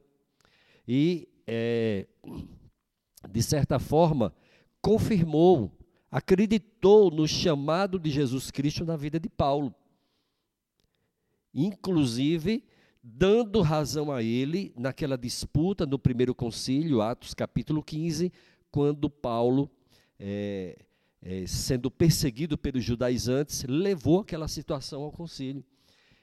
[0.88, 2.08] e, é,
[3.30, 4.34] de certa forma,
[4.82, 5.72] confirmou
[6.12, 9.74] acreditou no chamado de Jesus Cristo na vida de Paulo.
[11.54, 12.66] Inclusive,
[13.02, 18.32] dando razão a ele naquela disputa no primeiro concílio, Atos capítulo 15,
[18.70, 19.72] quando Paulo
[20.20, 20.78] é,
[21.22, 25.64] é, sendo perseguido pelos judaizantes, levou aquela situação ao concílio.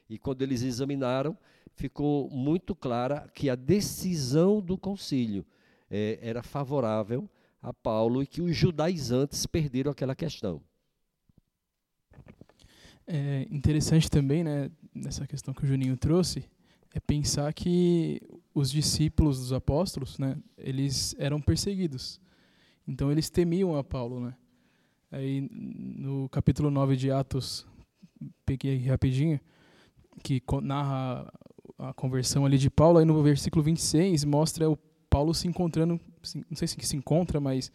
[0.07, 1.37] E quando eles examinaram,
[1.79, 5.45] ficou muito clara que a decisão do concílio
[5.89, 7.29] é, era favorável
[7.61, 10.61] a Paulo e que os judaizantes perderam aquela questão.
[13.07, 16.43] É interessante também, né, nessa questão que o Juninho trouxe,
[16.93, 18.21] é pensar que
[18.53, 22.19] os discípulos dos apóstolos, né, eles eram perseguidos.
[22.85, 24.35] Então eles temiam a Paulo, né?
[25.11, 27.65] Aí no capítulo 9 de Atos,
[28.45, 29.39] peguei rapidinho,
[30.21, 31.31] que narra
[31.79, 34.77] a conversão ali de Paulo, aí no versículo 26 mostra o
[35.09, 35.99] Paulo se encontrando,
[36.49, 37.71] não sei se se encontra, mas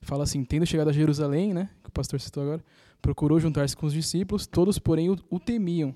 [0.00, 2.64] fala assim, tendo chegado a Jerusalém, né, que o pastor citou agora,
[3.02, 5.94] procurou juntar-se com os discípulos, todos, porém, o, o temiam,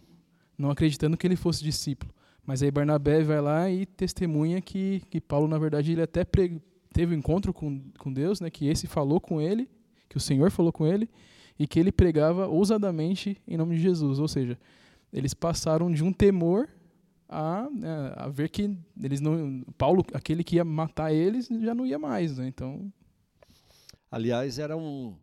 [0.59, 2.13] não acreditando que ele fosse discípulo.
[2.45, 6.61] Mas aí Barnabé vai lá e testemunha que, que Paulo, na verdade, ele até pre,
[6.93, 9.71] teve um encontro com, com Deus, né, que esse falou com ele,
[10.09, 11.09] que o Senhor falou com ele,
[11.59, 14.19] e que ele pregava ousadamente em nome de Jesus.
[14.19, 14.59] Ou seja,
[15.13, 16.69] eles passaram de um temor
[17.35, 21.85] a, né, a ver que eles não Paulo aquele que ia matar eles já não
[21.85, 22.47] ia mais né?
[22.47, 22.93] então
[24.11, 25.17] aliás era um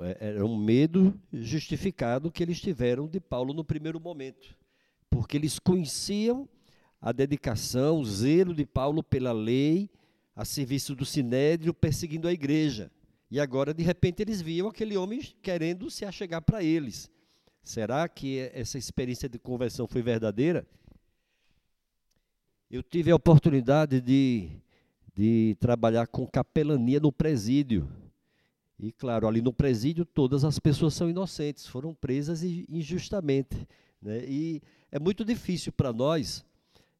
[0.00, 4.56] é, era um medo justificado que eles tiveram de Paulo no primeiro momento
[5.08, 6.48] porque eles conheciam
[7.00, 9.88] a dedicação o zelo de Paulo pela lei
[10.34, 12.90] a serviço do sinédrio perseguindo a igreja
[13.30, 17.10] e agora de repente eles viam aquele homem querendo se achegar para eles
[17.62, 20.66] Será que essa experiência de conversão foi verdadeira?
[22.72, 24.48] Eu tive a oportunidade de,
[25.14, 27.86] de trabalhar com capelania no presídio.
[28.78, 33.68] E, claro, ali no presídio todas as pessoas são inocentes, foram presas injustamente.
[34.00, 34.24] Né?
[34.26, 36.46] E é muito difícil para nós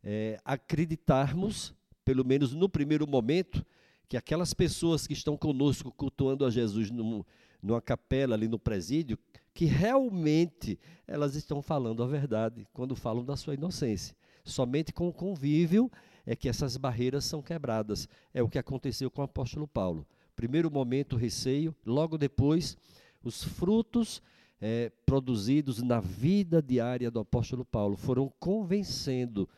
[0.05, 1.73] é, acreditarmos,
[2.05, 3.65] pelo menos no primeiro momento,
[4.11, 7.25] que aquelas pessoas que estão conosco cultuando a Jesus num,
[7.63, 9.19] numa capela ali no presídio,
[9.55, 14.15] que realmente elas estão falando a verdade quando falam da sua inocência.
[14.45, 15.91] Somente com o convívio
[16.27, 18.09] é que essas barreiras são quebradas.
[18.33, 20.07] É o que aconteceu com o apóstolo Paulo.
[20.35, 22.77] Primeiro momento, receio, logo depois,
[23.23, 24.23] os frutos
[24.61, 29.49] é, produzidos na vida diária do apóstolo Paulo foram convencendo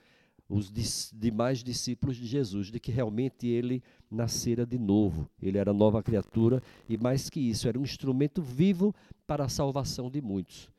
[0.49, 0.71] os
[1.13, 6.63] demais discípulos de Jesus de que realmente ele nascera de novo, ele era nova criatura
[6.89, 8.95] e mais que isso, era um instrumento vivo
[9.27, 10.71] para a salvação de muitos.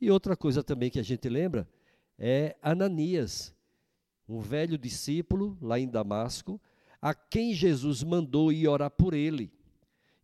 [0.00, 1.68] E outra coisa também que a gente lembra
[2.18, 3.54] é Ananias,
[4.28, 6.60] um velho discípulo lá em Damasco,
[7.00, 9.52] a quem Jesus mandou ir orar por ele.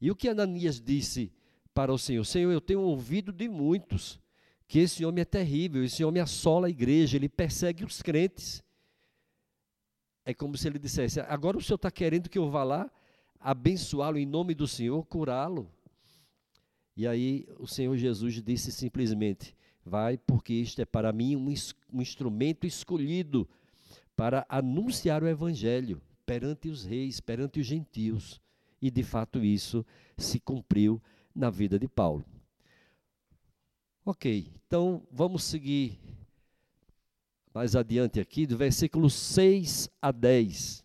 [0.00, 1.32] E o que Ananias disse
[1.74, 2.24] para o Senhor?
[2.24, 4.18] Senhor, eu tenho ouvido de muitos
[4.66, 8.62] que esse homem é terrível, esse homem assola a igreja, ele persegue os crentes.
[10.24, 12.90] É como se ele dissesse: agora o senhor está querendo que eu vá lá
[13.40, 15.68] abençoá-lo em nome do Senhor, curá-lo.
[16.96, 19.56] E aí o Senhor Jesus disse simplesmente:
[19.90, 21.52] Vai, porque isto é para mim um,
[21.92, 23.48] um instrumento escolhido
[24.14, 28.40] para anunciar o Evangelho perante os reis, perante os gentios.
[28.80, 29.84] E de fato isso
[30.16, 31.02] se cumpriu
[31.34, 32.24] na vida de Paulo.
[34.04, 35.98] Ok, então vamos seguir
[37.52, 40.84] mais adiante aqui, do versículo 6 a 10.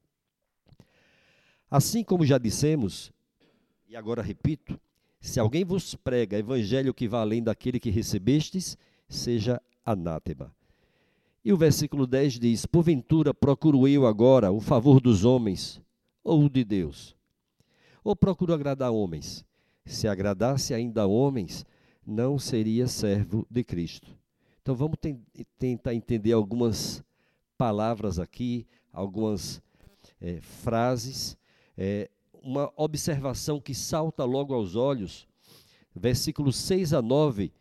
[1.71, 3.11] Assim como já dissemos,
[3.87, 4.79] e agora repito,
[5.19, 10.53] se alguém vos prega evangelho que vá além daquele que recebestes, seja anátema.
[11.43, 15.81] E o versículo 10 diz: Porventura procuro eu agora o favor dos homens
[16.23, 17.15] ou de Deus?
[18.03, 19.45] ou procuro agradar homens?
[19.85, 21.65] Se agradasse ainda homens,
[22.05, 24.15] não seria servo de Cristo.
[24.61, 24.97] Então vamos
[25.57, 27.03] tentar entender algumas
[27.57, 29.61] palavras aqui, algumas
[30.19, 31.37] é, frases,
[31.77, 32.09] é,
[32.41, 35.27] uma observação que salta logo aos olhos.
[35.95, 37.51] Versículos 6 a 9,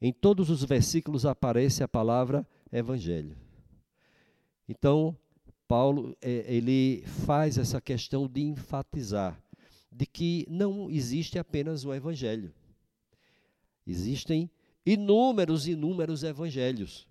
[0.00, 3.36] em todos os versículos aparece a palavra evangelho.
[4.68, 5.16] Então,
[5.68, 9.40] Paulo, é, ele faz essa questão de enfatizar
[9.90, 12.52] de que não existe apenas um evangelho.
[13.86, 14.50] Existem
[14.86, 17.06] inúmeros, inúmeros evangelhos.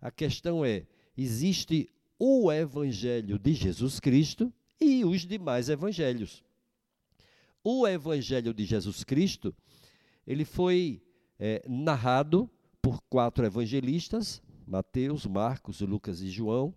[0.00, 6.42] A questão é: existe o evangelho de Jesus Cristo e os demais evangelhos.
[7.62, 9.54] O Evangelho de Jesus Cristo,
[10.26, 11.02] ele foi
[11.38, 12.48] é, narrado
[12.80, 16.74] por quatro evangelistas, Mateus, Marcos, Lucas e João,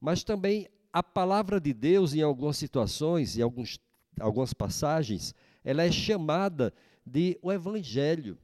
[0.00, 3.80] mas também a palavra de Deus, em algumas situações, em alguns,
[4.20, 5.34] algumas passagens,
[5.64, 6.72] ela é chamada
[7.04, 8.38] de o Evangelho.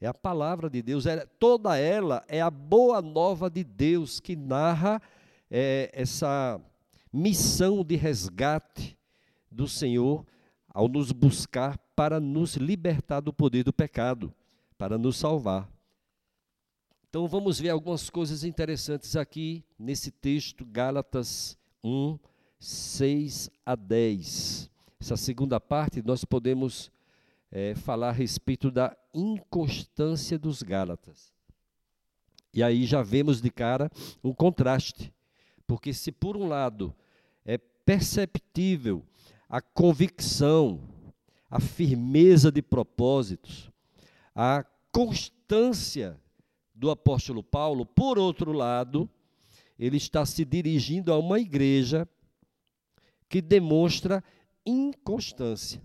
[0.00, 4.34] É a palavra de Deus, é, toda ela é a boa nova de Deus que
[4.34, 5.00] narra
[5.50, 6.60] é, essa
[7.14, 8.98] missão de resgate
[9.48, 10.26] do Senhor
[10.68, 14.34] ao nos buscar para nos libertar do poder do pecado,
[14.76, 15.70] para nos salvar.
[17.08, 22.18] Então vamos ver algumas coisas interessantes aqui nesse texto, Gálatas 1,
[22.58, 24.68] 6 a 10.
[25.00, 26.90] Essa segunda parte nós podemos
[27.48, 31.32] é, falar a respeito da inconstância dos Gálatas.
[32.52, 33.88] E aí já vemos de cara
[34.24, 35.14] um contraste,
[35.64, 36.92] porque se por um lado
[37.84, 39.04] perceptível
[39.48, 40.80] a convicção,
[41.50, 43.70] a firmeza de propósitos,
[44.34, 46.20] a constância
[46.74, 49.08] do apóstolo Paulo, por outro lado,
[49.78, 52.08] ele está se dirigindo a uma igreja
[53.28, 54.22] que demonstra
[54.64, 55.80] inconstância.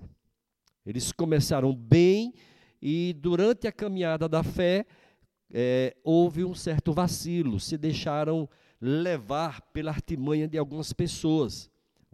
[0.86, 2.34] Eles começaram bem
[2.82, 4.86] e, durante a caminhada da fé,
[5.52, 8.48] é, houve um certo vacilo, se deixaram
[8.80, 11.70] levar pela artimanha de algumas pessoas.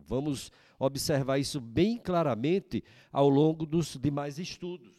[0.08, 4.94] Vamos observar isso bem claramente ao longo dos demais estudos.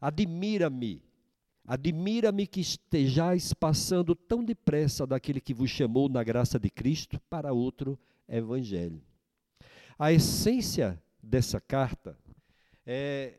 [0.00, 1.02] Admira-me,
[1.66, 7.52] admira-me que estejais passando tão depressa daquele que vos chamou na graça de Cristo para
[7.52, 7.98] outro
[8.28, 9.02] evangelho.
[9.98, 12.18] A essência dessa carta
[12.86, 13.38] é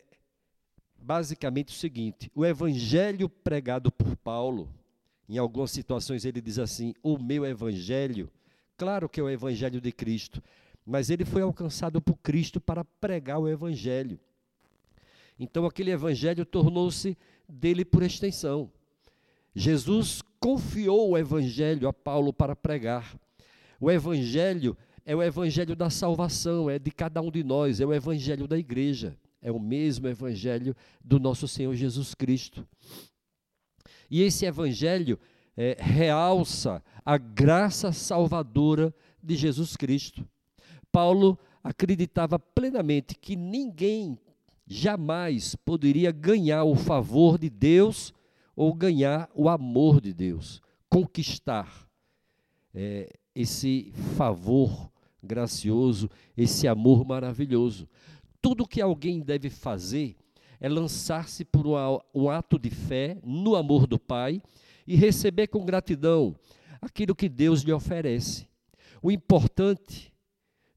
[0.97, 4.69] basicamente o seguinte: o evangelho pregado por Paulo,
[5.29, 8.31] em algumas situações ele diz assim: o meu evangelho,
[8.77, 10.41] claro que é o evangelho de Cristo,
[10.85, 14.19] mas ele foi alcançado por Cristo para pregar o evangelho.
[15.39, 17.17] Então aquele evangelho tornou-se
[17.47, 18.71] dele por extensão.
[19.53, 23.17] Jesus confiou o evangelho a Paulo para pregar.
[23.79, 27.93] O evangelho é o evangelho da salvação, é de cada um de nós, é o
[27.93, 32.67] evangelho da igreja é o mesmo evangelho do nosso Senhor Jesus Cristo.
[34.09, 35.19] E esse evangelho
[35.55, 40.27] é, realça a graça salvadora de Jesus Cristo.
[40.95, 44.17] Paulo acreditava plenamente que ninguém
[44.65, 48.13] jamais poderia ganhar o favor de Deus
[48.55, 51.87] ou ganhar o amor de Deus, conquistar
[52.73, 54.89] é, esse favor
[55.21, 57.87] gracioso, esse amor maravilhoso
[58.45, 60.15] tudo que alguém deve fazer
[60.59, 61.65] é lançar-se por
[62.13, 64.39] um ato de fé no amor do Pai
[64.85, 66.35] e receber com gratidão
[66.79, 68.47] aquilo que Deus lhe oferece.
[69.01, 70.13] O importante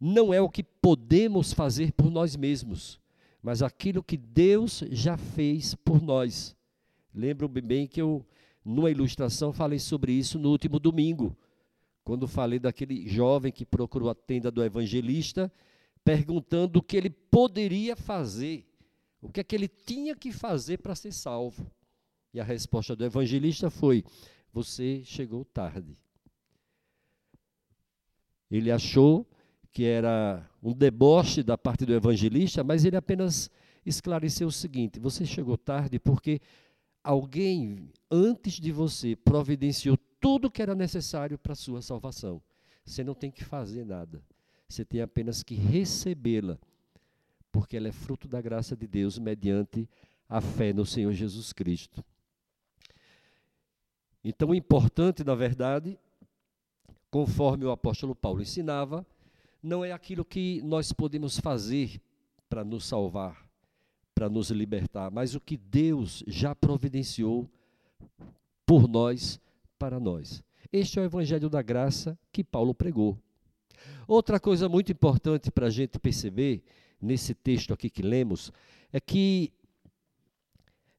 [0.01, 3.01] não é o que podemos fazer por nós mesmos,
[3.43, 6.57] mas aquilo que Deus já fez por nós.
[7.15, 8.25] Lembro bem que eu,
[8.65, 11.37] numa ilustração, falei sobre isso no último domingo,
[12.05, 15.53] quando falei daquele jovem que procurou a tenda do evangelista
[16.09, 18.67] perguntando o que ele poderia fazer,
[19.21, 21.71] o que é que ele tinha que fazer para ser salvo.
[22.33, 24.03] E a resposta do evangelista foi:
[24.51, 25.99] Você chegou tarde.
[28.51, 29.29] Ele achou
[29.79, 33.49] que era um deboche da parte do evangelista, mas ele apenas
[33.87, 36.41] esclareceu o seguinte: Você chegou tarde porque
[37.01, 42.43] alguém antes de você providenciou tudo que era necessário para a sua salvação.
[42.85, 44.21] Você não tem que fazer nada.
[44.69, 46.59] Você tem apenas que recebê-la,
[47.53, 49.89] porque ela é fruto da graça de Deus mediante
[50.29, 52.05] a fé no Senhor Jesus Cristo.
[54.25, 55.97] Então, o importante, na verdade,
[57.13, 59.07] conforme o apóstolo Paulo ensinava,
[59.63, 62.01] não é aquilo que nós podemos fazer
[62.49, 63.49] para nos salvar,
[64.15, 67.49] para nos libertar, mas o que Deus já providenciou
[68.65, 69.41] por nós,
[69.79, 70.43] para nós.
[70.73, 73.19] Este é o evangelho da graça que Paulo pregou.
[74.07, 76.63] Outra coisa muito importante para a gente perceber
[77.01, 78.53] nesse texto aqui que lemos
[78.93, 79.53] é que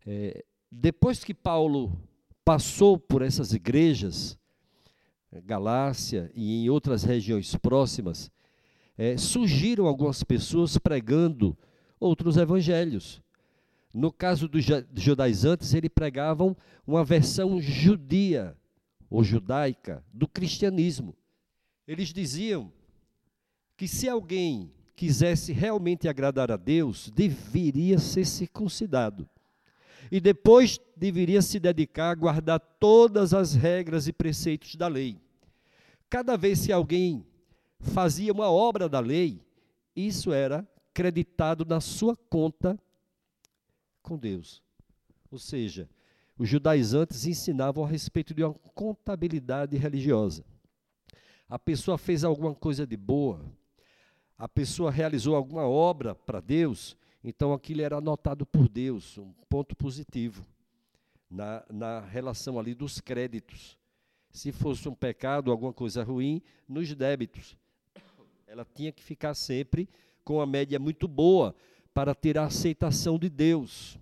[0.05, 1.91] é, depois que Paulo
[2.43, 4.37] passou por essas igrejas,
[5.45, 8.31] Galácia e em outras regiões próximas,
[8.99, 11.57] é, surgiram algumas pessoas pregando
[11.97, 13.21] outros evangelhos.
[13.93, 18.57] No caso dos judaizantes, eles pregavam uma versão judia
[19.09, 21.15] ou judaica do cristianismo.
[21.87, 22.73] Eles diziam
[23.77, 29.29] que se alguém quisesse realmente agradar a Deus, deveria ser circuncidado.
[30.11, 35.17] E depois deveria se dedicar a guardar todas as regras e preceitos da lei.
[36.09, 37.25] Cada vez que alguém
[37.79, 39.45] fazia uma obra da lei,
[39.95, 42.77] isso era creditado na sua conta
[44.01, 44.61] com Deus.
[45.31, 45.89] Ou seja,
[46.37, 50.43] os judaizantes ensinavam a respeito de uma contabilidade religiosa.
[51.47, 53.43] A pessoa fez alguma coisa de boa,
[54.37, 59.75] a pessoa realizou alguma obra para Deus, então aquilo era anotado por Deus, um ponto
[59.75, 60.45] positivo
[61.29, 63.77] na, na relação ali dos créditos.
[64.31, 67.57] Se fosse um pecado, alguma coisa ruim, nos débitos.
[68.49, 69.87] Ela tinha que ficar sempre
[70.23, 71.55] com a média muito boa
[71.93, 73.99] para ter a aceitação de Deus.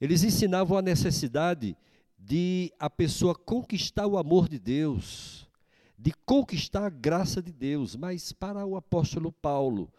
[0.00, 1.76] Eles ensinavam a necessidade
[2.16, 5.48] de a pessoa conquistar o amor de Deus,
[5.98, 9.92] de conquistar a graça de Deus, mas para o apóstolo Paulo,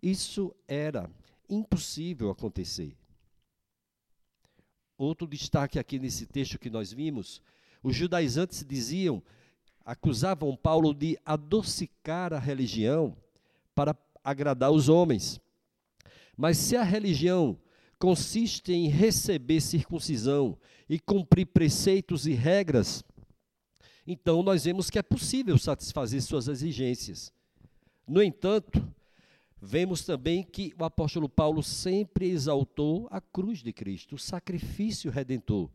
[0.00, 1.10] isso era
[1.48, 2.96] impossível acontecer.
[4.96, 7.42] Outro destaque aqui nesse texto que nós vimos,
[7.82, 9.20] os judaizantes diziam,
[9.84, 13.16] acusavam Paulo de adocicar a religião
[13.74, 15.40] para agradar os homens.
[16.36, 17.58] Mas se a religião
[17.98, 20.58] consiste em receber circuncisão
[20.88, 23.04] e cumprir preceitos e regras,
[24.06, 27.32] então nós vemos que é possível satisfazer suas exigências.
[28.06, 28.86] No entanto,
[29.60, 35.70] vemos também que o apóstolo Paulo sempre exaltou a cruz de Cristo, o sacrifício redentor.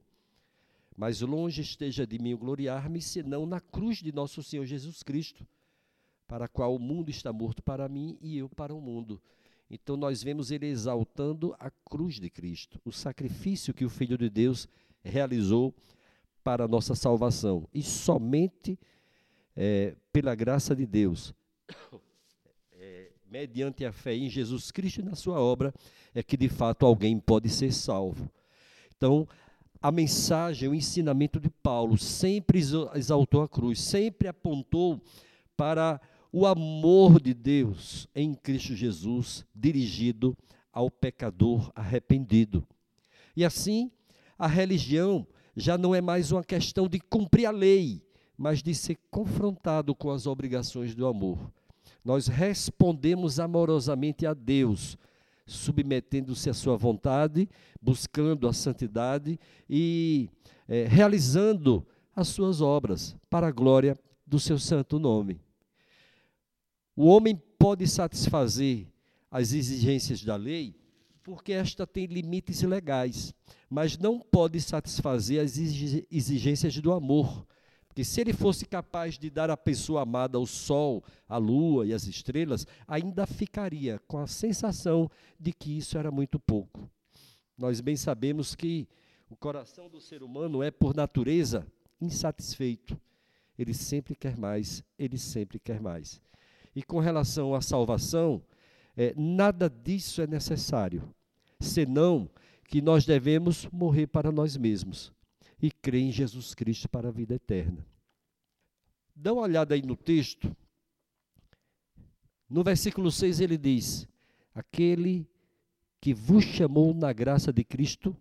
[0.95, 5.45] Mas longe esteja de mim gloriar-me, senão na cruz de nosso Senhor Jesus Cristo,
[6.27, 9.21] para a qual o mundo está morto para mim e eu para o mundo.
[9.69, 14.29] Então nós vemos ele exaltando a cruz de Cristo, o sacrifício que o Filho de
[14.29, 14.67] Deus
[15.03, 15.73] realizou
[16.43, 17.67] para a nossa salvação.
[17.73, 18.79] E somente
[19.55, 21.33] é, pela graça de Deus,
[22.73, 25.73] é, mediante a fé em Jesus Cristo e na sua obra,
[26.13, 28.29] é que de fato alguém pode ser salvo.
[28.95, 29.27] Então,
[29.81, 32.59] a mensagem, o ensinamento de Paulo sempre
[32.95, 35.01] exaltou a cruz, sempre apontou
[35.55, 36.01] para
[36.31, 40.35] o amor de Deus em Cristo Jesus dirigido
[40.71, 42.67] ao pecador arrependido.
[43.35, 43.91] E assim,
[44.37, 48.01] a religião já não é mais uma questão de cumprir a lei,
[48.37, 51.51] mas de ser confrontado com as obrigações do amor.
[52.03, 54.97] Nós respondemos amorosamente a Deus,
[55.45, 57.47] submetendo-se à sua vontade,
[57.81, 59.39] buscando a santidade
[59.69, 60.29] e
[60.67, 61.85] é, realizando
[62.15, 65.39] as suas obras para a glória do seu santo nome.
[66.95, 68.87] O homem pode satisfazer
[69.29, 70.75] as exigências da lei
[71.25, 73.33] porque esta tem limites legais,
[73.67, 77.47] mas não pode satisfazer as exigências do amor.
[77.95, 81.93] Porque se ele fosse capaz de dar à pessoa amada o sol, a lua e
[81.93, 86.89] as estrelas, ainda ficaria com a sensação de que isso era muito pouco.
[87.57, 88.85] Nós bem sabemos que
[89.29, 91.65] o coração do ser humano é, por natureza,
[92.01, 92.99] insatisfeito.
[93.57, 96.21] Ele sempre quer mais, ele sempre quer mais.
[96.75, 98.43] E com relação à salvação,
[98.97, 101.01] é, nada disso é necessário,
[101.61, 102.29] senão
[102.67, 105.15] que nós devemos morrer para nós mesmos
[105.61, 107.85] e crer em Jesus Cristo para a vida eterna.
[109.15, 110.55] Dá uma olhada aí no texto.
[112.49, 114.07] No versículo 6 ele diz:
[114.53, 115.27] Aquele
[116.01, 118.15] que vos chamou na graça de Cristo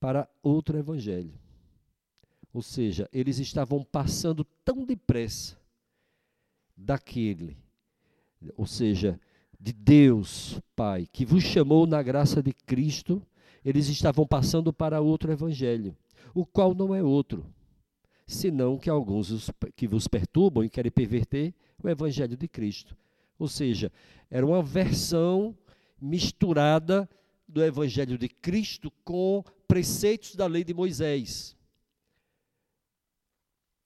[0.00, 1.32] para outro evangelho.
[2.52, 5.58] Ou seja, eles estavam passando tão depressa
[6.76, 7.56] daquele,
[8.56, 9.20] ou seja,
[9.58, 13.22] de Deus, Pai, que vos chamou na graça de Cristo,
[13.64, 15.96] eles estavam passando para outro evangelho,
[16.34, 17.46] o qual não é outro,
[18.26, 22.96] senão que alguns que vos perturbam e querem perverter o evangelho de Cristo.
[23.38, 23.92] Ou seja,
[24.28, 25.56] era uma versão
[26.00, 27.08] misturada
[27.46, 31.56] do evangelho de Cristo com preceitos da lei de Moisés.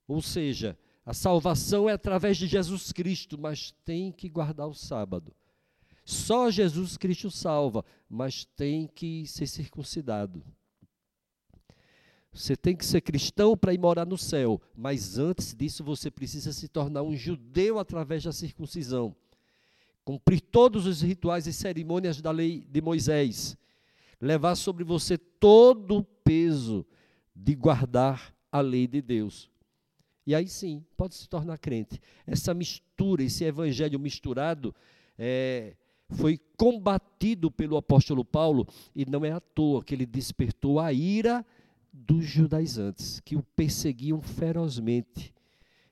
[0.07, 5.34] Ou seja, a salvação é através de Jesus Cristo, mas tem que guardar o sábado.
[6.05, 10.42] Só Jesus Cristo salva, mas tem que ser circuncidado.
[12.39, 16.53] Você tem que ser cristão para ir morar no céu, mas antes disso você precisa
[16.53, 19.12] se tornar um judeu através da circuncisão.
[20.05, 23.57] Cumprir todos os rituais e cerimônias da lei de Moisés.
[24.20, 26.86] Levar sobre você todo o peso
[27.34, 29.51] de guardar a lei de Deus.
[30.24, 32.01] E aí sim, pode se tornar crente.
[32.24, 34.72] Essa mistura, esse evangelho misturado,
[35.18, 35.74] é,
[36.11, 38.64] foi combatido pelo apóstolo Paulo,
[38.95, 41.45] e não é à toa que ele despertou a ira
[42.07, 45.34] dos judaizantes, que o perseguiam ferozmente.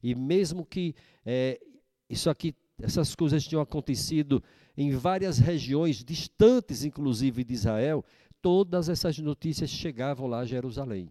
[0.03, 0.95] E mesmo que
[1.25, 1.61] é,
[2.09, 4.43] isso aqui, essas coisas tinham acontecido
[4.77, 8.05] em várias regiões distantes, inclusive de Israel,
[8.41, 11.11] todas essas notícias chegavam lá a Jerusalém.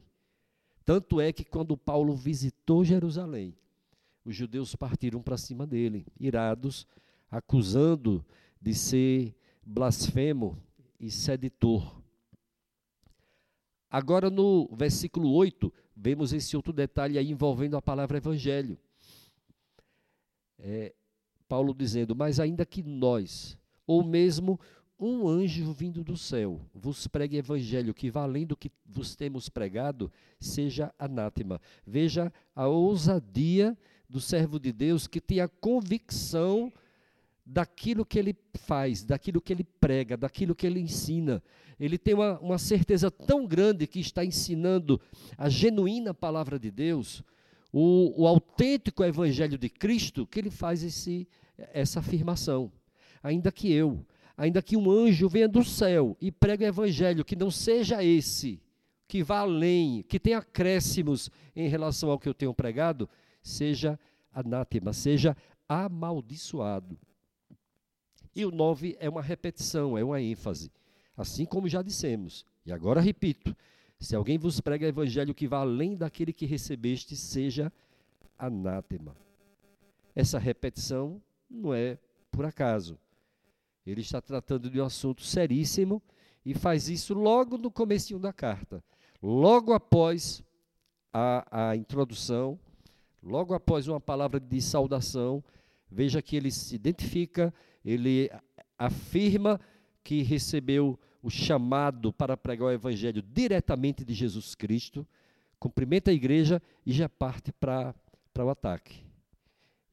[0.86, 3.56] Tanto é que quando Paulo visitou Jerusalém,
[4.24, 6.88] os judeus partiram para cima dele, irados,
[7.30, 8.26] acusando
[8.62, 9.36] de ser
[9.66, 10.58] blasfemo
[11.00, 12.05] e seditor.
[13.90, 18.78] Agora, no versículo 8, vemos esse outro detalhe aí envolvendo a palavra evangelho.
[20.60, 20.94] É,
[21.48, 24.60] Paulo dizendo: Mas ainda que nós, ou mesmo
[25.00, 30.12] um anjo vindo do céu, vos pregue evangelho que, valendo o que vos temos pregado,
[30.40, 31.60] seja anátema.
[31.86, 33.78] Veja a ousadia
[34.10, 36.72] do servo de Deus que tem a convicção
[37.46, 41.44] daquilo que ele faz, daquilo que ele prega, daquilo que ele ensina.
[41.80, 45.00] Ele tem uma, uma certeza tão grande que está ensinando
[45.38, 47.22] a genuína palavra de Deus,
[47.72, 51.28] o, o autêntico evangelho de Cristo, que ele faz esse,
[51.58, 52.72] essa afirmação.
[53.22, 54.04] Ainda que eu,
[54.36, 58.62] ainda que um anjo venha do céu e pregue o evangelho que não seja esse,
[59.08, 63.08] que vá além, que tenha acréscimos em relação ao que eu tenho pregado,
[63.44, 64.00] seja
[64.34, 65.38] anátema, seja
[65.68, 66.98] amaldiçoado.
[68.36, 70.72] E o 9 é uma repetição, é uma ênfase.
[71.16, 72.46] Assim como já dissemos.
[72.66, 73.56] E agora repito:
[74.00, 77.72] se alguém vos prega evangelho que vá além daquele que recebeste, seja
[78.38, 79.16] anátema.
[80.14, 81.98] Essa repetição não é
[82.32, 83.00] por acaso.
[83.86, 86.02] Ele está tratando de um assunto seríssimo
[86.46, 88.84] e faz isso logo no começo da carta.
[89.22, 90.44] Logo após
[91.14, 92.60] a, a introdução,
[93.24, 95.44] logo após uma palavra de saudação,
[95.90, 97.54] veja que ele se identifica
[97.86, 98.30] ele
[98.78, 99.60] afirma
[100.04, 105.08] que recebeu o chamado para pregar o evangelho diretamente de Jesus Cristo,
[105.60, 107.96] cumprimenta a igreja e já parte para
[108.38, 109.04] o ataque.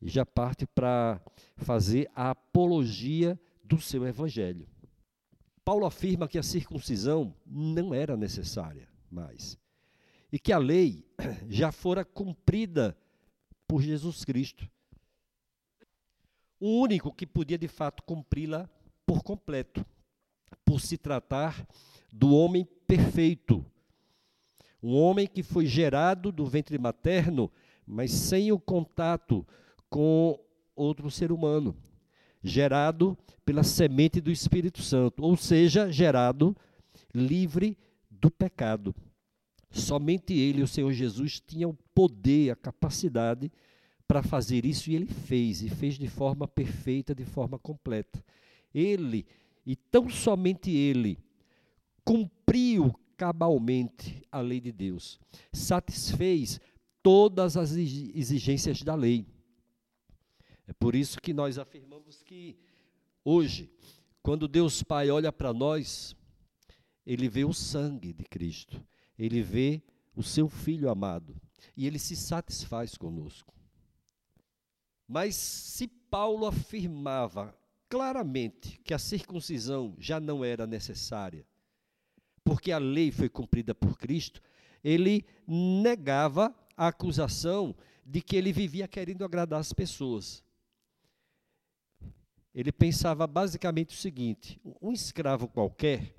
[0.01, 1.20] E já parte para
[1.57, 4.66] fazer a apologia do seu evangelho.
[5.64, 9.57] Paulo afirma que a circuncisão não era necessária mais.
[10.32, 11.07] E que a lei
[11.49, 12.97] já fora cumprida
[13.66, 14.68] por Jesus Cristo
[16.62, 18.70] o único que podia de fato cumpri-la
[19.04, 19.84] por completo,
[20.64, 21.66] por se tratar
[22.12, 23.66] do homem perfeito.
[24.80, 27.50] Um homem que foi gerado do ventre materno,
[27.84, 29.44] mas sem o contato
[29.90, 30.38] com
[30.76, 31.76] outro ser humano,
[32.44, 36.56] gerado pela semente do Espírito Santo, ou seja, gerado
[37.12, 37.76] livre
[38.08, 38.94] do pecado.
[39.68, 43.52] Somente ele, o Senhor Jesus, tinha o poder, a capacidade de
[44.12, 48.22] para fazer isso e ele fez, e fez de forma perfeita, de forma completa.
[48.74, 49.24] Ele,
[49.64, 51.18] e tão somente ele,
[52.04, 55.18] cumpriu cabalmente a lei de Deus,
[55.50, 56.60] satisfez
[57.02, 59.26] todas as exigências da lei.
[60.66, 62.58] É por isso que nós afirmamos que
[63.24, 63.70] hoje,
[64.22, 66.14] quando Deus Pai olha para nós,
[67.06, 68.78] ele vê o sangue de Cristo,
[69.18, 69.82] ele vê
[70.14, 71.34] o seu filho amado
[71.74, 73.61] e ele se satisfaz conosco.
[75.07, 77.55] Mas se Paulo afirmava
[77.88, 81.46] claramente que a circuncisão já não era necessária,
[82.44, 84.40] porque a lei foi cumprida por Cristo,
[84.82, 90.42] ele negava a acusação de que ele vivia querendo agradar as pessoas.
[92.55, 96.14] Ele pensava basicamente o seguinte: um escravo qualquer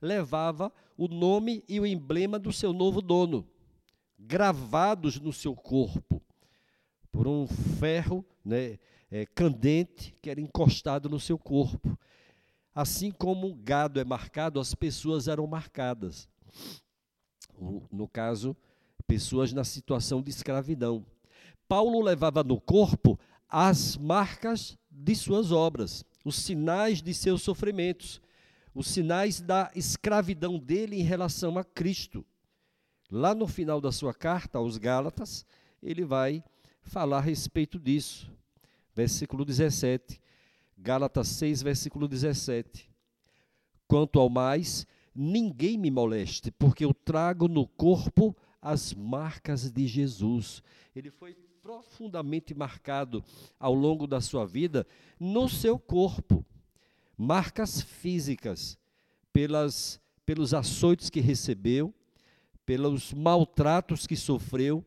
[0.00, 3.46] levava o nome e o emblema do seu novo dono,
[4.18, 6.21] gravados no seu corpo
[7.12, 8.78] por um ferro né,
[9.10, 11.96] é, candente que era encostado no seu corpo.
[12.74, 16.26] Assim como o gado é marcado, as pessoas eram marcadas.
[17.92, 18.56] No caso,
[19.06, 21.04] pessoas na situação de escravidão.
[21.68, 28.22] Paulo levava no corpo as marcas de suas obras, os sinais de seus sofrimentos,
[28.74, 32.24] os sinais da escravidão dele em relação a Cristo.
[33.10, 35.44] Lá no final da sua carta aos Gálatas,
[35.82, 36.42] ele vai
[36.82, 38.30] falar a respeito disso.
[38.94, 40.20] Versículo 17.
[40.76, 42.90] Gálatas 6, versículo 17.
[43.86, 50.62] Quanto ao mais, ninguém me moleste, porque eu trago no corpo as marcas de Jesus.
[50.94, 53.24] Ele foi profundamente marcado
[53.58, 54.86] ao longo da sua vida
[55.18, 56.44] no seu corpo.
[57.16, 58.76] Marcas físicas,
[59.32, 61.94] pelas, pelos açoites que recebeu,
[62.66, 64.84] pelos maltratos que sofreu,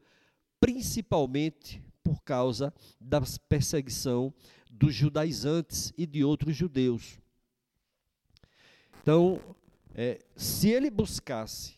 [0.60, 4.32] principalmente por causa da perseguição
[4.70, 7.18] dos judaizantes e de outros judeus.
[9.02, 9.42] Então,
[9.96, 11.74] é, se ele buscasse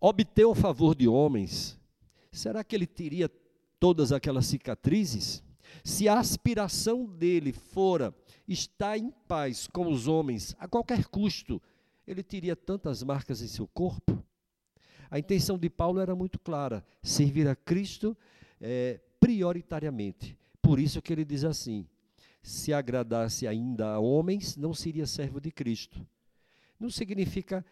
[0.00, 1.78] obter o favor de homens,
[2.32, 3.30] será que ele teria
[3.78, 5.44] todas aquelas cicatrizes?
[5.84, 8.12] Se a aspiração dele fora
[8.48, 11.62] estar em paz com os homens a qualquer custo,
[12.04, 14.24] ele teria tantas marcas em seu corpo?
[15.12, 18.16] A intenção de Paulo era muito clara: servir a Cristo
[18.62, 20.38] é, prioritariamente.
[20.62, 21.84] Por isso que ele diz assim:
[22.40, 26.06] se agradasse ainda a homens, não seria servo de Cristo.
[26.78, 27.64] Não significa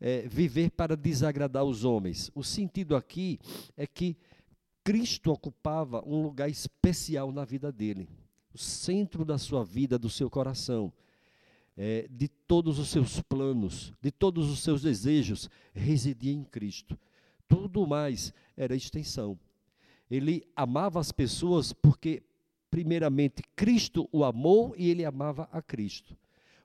[0.00, 2.30] é, viver para desagradar os homens.
[2.34, 3.38] O sentido aqui
[3.76, 4.16] é que
[4.82, 8.08] Cristo ocupava um lugar especial na vida dele,
[8.54, 10.90] o centro da sua vida, do seu coração,
[11.76, 16.98] é, de todos os seus planos, de todos os seus desejos, residia em Cristo.
[17.46, 19.38] Tudo mais era extensão.
[20.10, 22.22] Ele amava as pessoas porque,
[22.70, 26.16] primeiramente, Cristo o amou e ele amava a Cristo.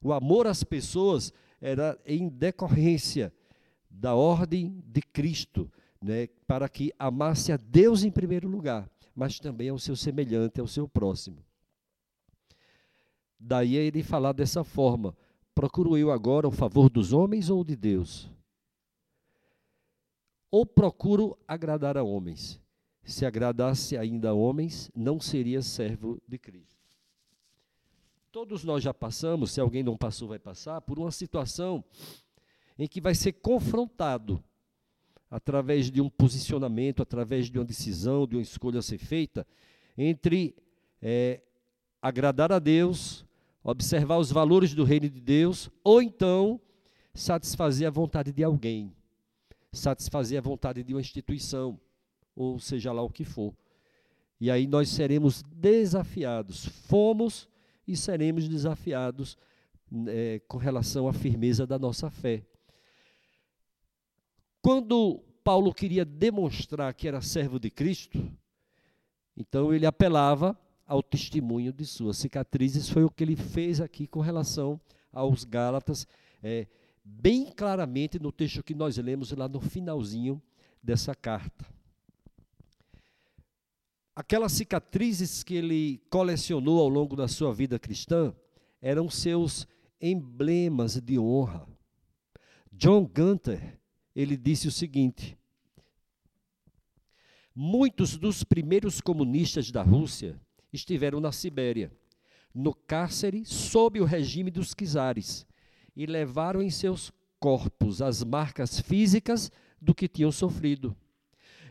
[0.01, 3.33] O amor às pessoas era em decorrência
[3.89, 5.71] da ordem de Cristo,
[6.01, 10.67] né, para que amasse a Deus em primeiro lugar, mas também ao seu semelhante, ao
[10.67, 11.37] seu próximo.
[13.39, 15.15] Daí ele falar dessa forma:
[15.53, 18.29] procuro eu agora o favor dos homens ou de Deus?
[20.49, 22.62] Ou procuro agradar a homens?
[23.03, 26.73] Se agradasse ainda a homens, não seria servo de Cristo.
[28.31, 31.83] Todos nós já passamos, se alguém não passou, vai passar, por uma situação
[32.79, 34.43] em que vai ser confrontado
[35.29, 39.45] através de um posicionamento, através de uma decisão, de uma escolha a ser feita,
[39.97, 40.55] entre
[41.01, 41.41] é,
[42.01, 43.25] agradar a Deus,
[43.63, 46.59] observar os valores do reino de Deus, ou então
[47.13, 48.91] satisfazer a vontade de alguém,
[49.71, 51.79] satisfazer a vontade de uma instituição,
[52.35, 53.53] ou seja lá o que for.
[54.39, 57.47] E aí nós seremos desafiados, fomos
[57.87, 59.37] e seremos desafiados
[60.07, 62.43] é, com relação à firmeza da nossa fé.
[64.61, 68.31] Quando Paulo queria demonstrar que era servo de Cristo,
[69.35, 72.89] então ele apelava ao testemunho de suas cicatrizes.
[72.89, 74.79] Foi o que ele fez aqui com relação
[75.11, 76.07] aos Gálatas,
[76.41, 76.67] é,
[77.03, 80.41] bem claramente no texto que nós lemos lá no finalzinho
[80.81, 81.65] dessa carta.
[84.15, 88.33] Aquelas cicatrizes que ele colecionou ao longo da sua vida cristã
[88.79, 89.67] eram seus
[89.99, 91.67] emblemas de honra.
[92.71, 93.79] John Gunter
[94.15, 95.35] ele disse o seguinte:
[97.55, 100.39] Muitos dos primeiros comunistas da Rússia
[100.71, 101.91] estiveram na Sibéria,
[102.53, 105.45] no cárcere sob o regime dos czares,
[105.95, 109.51] e levaram em seus corpos as marcas físicas
[109.81, 110.95] do que tinham sofrido.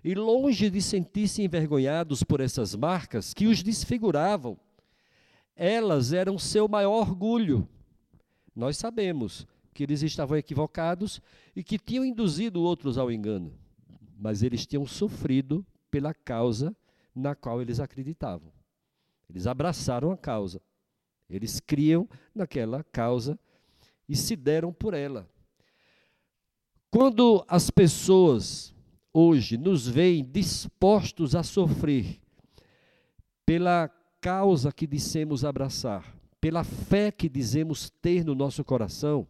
[0.04, 4.58] E longe de sentir-se envergonhados por essas marcas que os desfiguravam,
[5.54, 7.68] elas eram seu maior orgulho.
[8.54, 11.20] Nós sabemos que eles estavam equivocados
[11.54, 13.52] e que tinham induzido outros ao engano,
[14.18, 16.76] mas eles tinham sofrido pela causa
[17.14, 18.52] na qual eles acreditavam.
[19.28, 20.60] Eles abraçaram a causa,
[21.28, 23.38] eles criam naquela causa
[24.08, 25.28] e se deram por ela.
[26.90, 28.74] Quando as pessoas
[29.12, 32.20] hoje nos veem dispostos a sofrer
[33.44, 33.88] pela
[34.20, 39.26] causa que dissemos abraçar, pela fé que dizemos ter no nosso coração,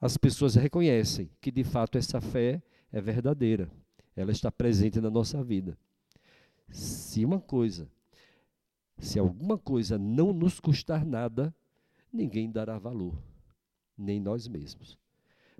[0.00, 3.70] as pessoas reconhecem que de fato essa fé é verdadeira,
[4.16, 5.78] ela está presente na nossa vida.
[6.70, 7.90] Se uma coisa,
[8.98, 11.54] se alguma coisa não nos custar nada,
[12.12, 13.22] ninguém dará valor,
[13.96, 14.98] nem nós mesmos.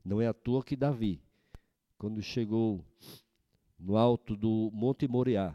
[0.04, 1.20] Não é à toa que Davi,
[2.00, 2.82] quando chegou
[3.78, 5.54] no alto do Monte Moriá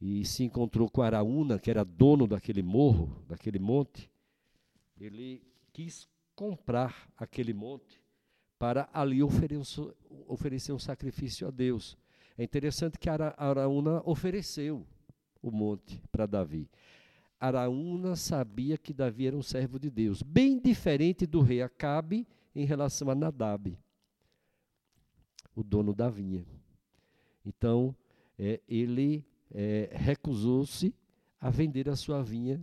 [0.00, 4.08] e se encontrou com Araúna, que era dono daquele morro, daquele monte,
[5.00, 8.00] ele quis comprar aquele monte
[8.56, 11.98] para ali oferecer, um sacrifício a Deus.
[12.38, 14.86] É interessante que Araúna ofereceu
[15.42, 16.70] o monte para Davi.
[17.40, 22.64] Araúna sabia que Davi era um servo de Deus, bem diferente do rei Acabe em
[22.64, 23.76] relação a Nadab,
[25.54, 26.44] o dono da vinha.
[27.44, 27.94] Então,
[28.38, 30.94] é, ele é, recusou-se
[31.40, 32.60] a vender a sua vinha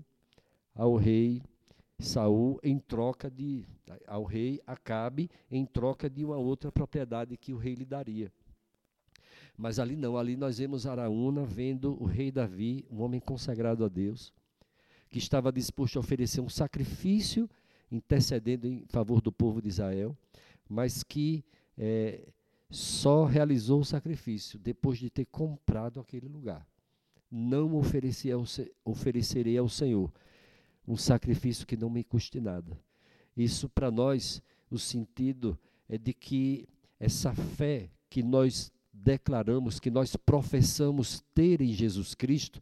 [0.73, 1.41] ao rei
[1.99, 3.65] Saul em troca de
[4.07, 8.31] ao rei Acabe em troca de uma outra propriedade que o rei lhe daria.
[9.57, 13.89] Mas ali não, ali nós vemos Araúna vendo o rei Davi, um homem consagrado a
[13.89, 14.31] Deus,
[15.09, 17.49] que estava disposto a oferecer um sacrifício
[17.91, 20.15] intercedendo em favor do povo de Israel,
[20.69, 21.43] mas que
[21.77, 22.21] é,
[22.70, 26.67] só realizou o sacrifício depois de ter comprado aquele lugar.
[27.32, 30.11] Não oferecerei ao Senhor
[30.88, 32.80] um sacrifício que não me custe nada.
[33.36, 35.57] Isso para nós, o sentido
[35.88, 36.67] é de que
[36.99, 42.59] essa fé que nós declaramos, que nós professamos ter em Jesus Cristo,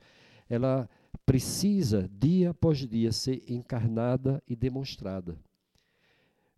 [0.50, 0.90] ela
[1.26, 5.38] precisa, dia após dia, ser encarnada e demonstrada.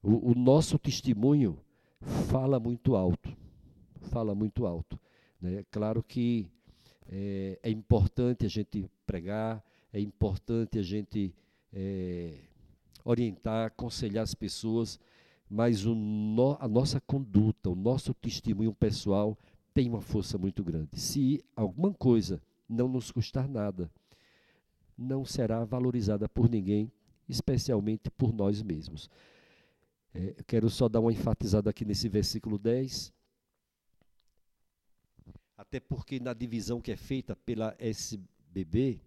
[0.01, 1.59] O, o nosso testemunho
[2.01, 3.35] fala muito alto,
[4.09, 4.99] fala muito alto.
[5.41, 5.65] Né?
[5.71, 6.49] Claro que
[7.07, 11.33] é, é importante a gente pregar, é importante a gente
[11.73, 12.33] é,
[13.03, 14.99] orientar, aconselhar as pessoas,
[15.49, 19.37] mas no, a nossa conduta, o nosso testemunho pessoal
[19.73, 20.99] tem uma força muito grande.
[20.99, 23.89] Se alguma coisa não nos custar nada,
[24.97, 26.91] não será valorizada por ninguém,
[27.27, 29.09] especialmente por nós mesmos.
[30.13, 33.13] É, eu quero só dar uma enfatizada aqui nesse versículo 10.
[35.57, 39.01] Até porque na divisão que é feita pela SBB,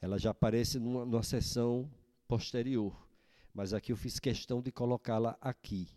[0.00, 1.90] ela já aparece numa, numa sessão
[2.28, 2.94] posterior.
[3.54, 5.88] Mas aqui eu fiz questão de colocá-la aqui.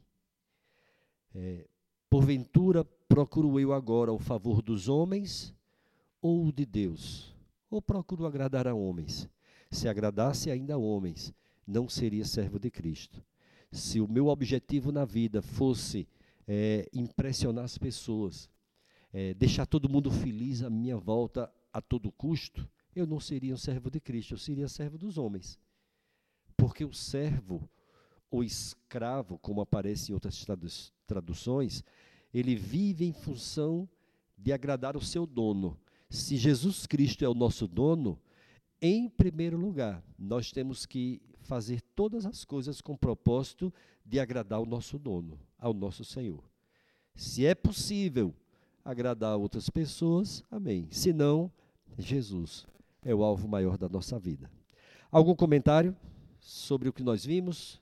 [1.33, 1.67] É,
[2.09, 5.53] Porventura procuro eu agora o favor dos homens
[6.21, 7.35] ou de Deus?
[7.69, 9.27] Ou procuro agradar a homens?
[9.69, 11.33] Se agradasse ainda a homens,
[11.67, 13.21] não seria servo de Cristo.
[13.75, 16.07] Se o meu objetivo na vida fosse
[16.47, 18.49] é, impressionar as pessoas,
[19.11, 22.65] é, deixar todo mundo feliz à minha volta a todo custo,
[22.95, 25.59] eu não seria um servo de Cristo, eu seria servo dos homens.
[26.55, 27.69] Porque o servo,
[28.31, 30.45] o escravo, como aparece em outras
[31.05, 31.83] traduções,
[32.33, 33.89] ele vive em função
[34.37, 35.77] de agradar o seu dono.
[36.09, 38.17] Se Jesus Cristo é o nosso dono,
[38.81, 43.73] em primeiro lugar, nós temos que fazer todas as coisas com propósito
[44.03, 46.43] de agradar o nosso dono, ao nosso Senhor.
[47.15, 48.33] Se é possível
[48.83, 50.87] agradar outras pessoas, amém.
[50.91, 51.51] Se não,
[51.97, 52.65] Jesus
[53.03, 54.49] é o alvo maior da nossa vida.
[55.11, 55.95] Algum comentário
[56.39, 57.81] sobre o que nós vimos?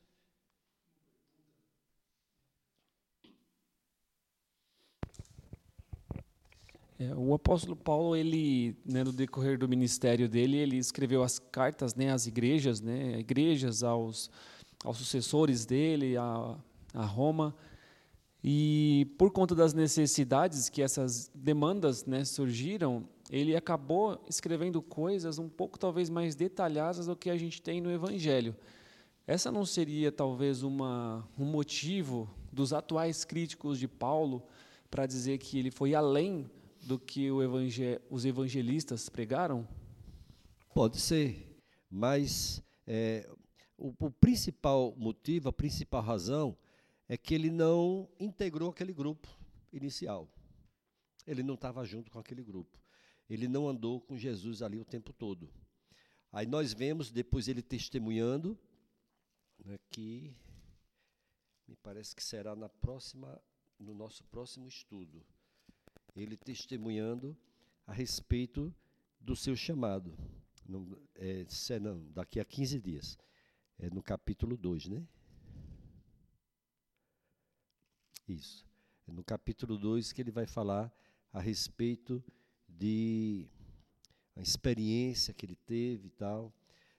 [7.03, 11.95] É, o apóstolo Paulo, ele, né, no decorrer do ministério dele, ele escreveu as cartas,
[11.95, 14.29] né, às igrejas, né, igrejas aos,
[14.83, 16.57] aos sucessores dele, a,
[16.93, 17.55] a Roma,
[18.43, 25.49] e por conta das necessidades que essas demandas né, surgiram, ele acabou escrevendo coisas um
[25.49, 28.55] pouco talvez mais detalhadas do que a gente tem no Evangelho.
[29.25, 34.43] Essa não seria talvez uma, um motivo dos atuais críticos de Paulo
[34.91, 36.49] para dizer que ele foi além
[36.83, 39.67] do que evangel os evangelistas pregaram?
[40.73, 41.59] Pode ser,
[41.89, 43.29] mas é,
[43.77, 46.57] o, o principal motivo, a principal razão
[47.07, 49.27] é que ele não integrou aquele grupo
[49.71, 50.29] inicial.
[51.25, 52.77] Ele não estava junto com aquele grupo.
[53.29, 55.49] Ele não andou com Jesus ali o tempo todo.
[56.31, 58.57] Aí nós vemos depois ele testemunhando
[59.63, 60.35] né, que
[61.67, 63.41] me parece que será na próxima,
[63.79, 65.23] no nosso próximo estudo
[66.15, 67.37] ele testemunhando
[67.85, 68.73] a respeito
[69.19, 70.17] do seu chamado.
[71.15, 71.45] É,
[72.13, 73.17] daqui a 15 dias.
[73.77, 75.05] É no capítulo 2, né?
[78.27, 78.65] Isso.
[79.07, 80.93] É no capítulo 2 que ele vai falar
[81.31, 82.23] a respeito
[82.67, 83.49] de
[84.35, 86.53] a experiência que ele teve e tal.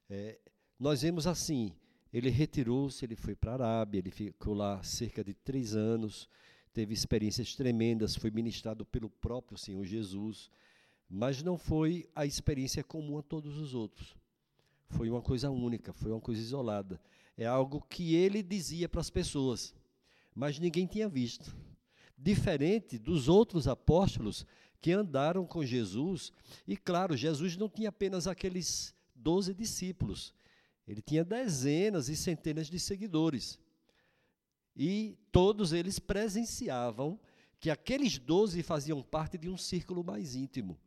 [0.08, 0.38] É,
[0.78, 1.74] nós vemos assim,
[2.12, 6.28] ele retirou-se, ele foi para a Arábia, ele ficou lá cerca de três anos,
[6.74, 10.50] teve experiências tremendas, foi ministrado pelo próprio Senhor Jesus,
[11.08, 14.16] mas não foi a experiência comum a todos os outros.
[14.88, 17.00] Foi uma coisa única, foi uma coisa isolada.
[17.36, 19.72] É algo que ele dizia para as pessoas,
[20.34, 21.56] mas ninguém tinha visto.
[22.18, 24.44] Diferente dos outros apóstolos
[24.80, 26.32] que andaram com Jesus,
[26.66, 30.34] e claro, Jesus não tinha apenas aqueles doze discípulos,
[30.86, 33.58] ele tinha dezenas e centenas de seguidores.
[34.76, 37.18] E todos eles presenciavam
[37.60, 40.78] que aqueles doze faziam parte de um círculo mais íntimo.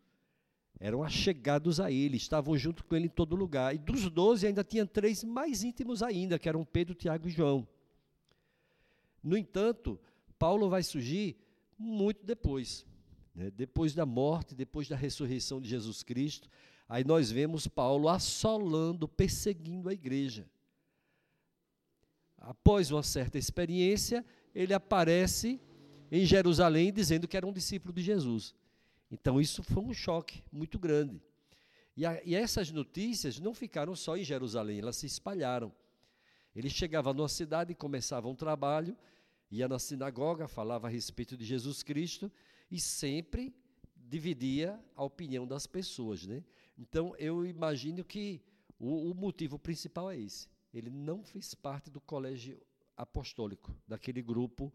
[0.80, 3.74] Eram achegados a ele, estavam junto com ele em todo lugar.
[3.74, 7.68] E dos doze ainda tinha três mais íntimos ainda, que eram Pedro, Tiago e João.
[9.24, 10.00] No entanto,
[10.38, 11.36] Paulo vai surgir
[11.80, 12.86] muito depois.
[13.34, 13.50] Né?
[13.50, 16.48] Depois da morte, depois da ressurreição de Jesus Cristo,
[16.88, 20.48] aí nós vemos Paulo assolando, perseguindo a igreja
[22.48, 24.26] após uma certa experiência,
[24.56, 25.60] ele aparece
[26.10, 28.56] em Jerusalém dizendo que era um discípulo de Jesus.
[29.12, 31.22] Então, isso foi um choque muito grande.
[31.96, 35.74] E, a, e essas notícias não ficaram só em Jerusalém, elas se espalharam.
[36.56, 38.96] Ele chegava numa cidade começava um trabalho,
[39.52, 42.32] ia na sinagoga, falava a respeito de Jesus Cristo
[42.72, 43.54] e sempre
[43.94, 46.26] dividia a opinião das pessoas.
[46.26, 46.42] Né?
[46.78, 48.42] Então, eu imagino que
[48.80, 52.62] o, o motivo principal é esse ele não fez parte do colégio
[52.96, 54.74] apostólico, daquele grupo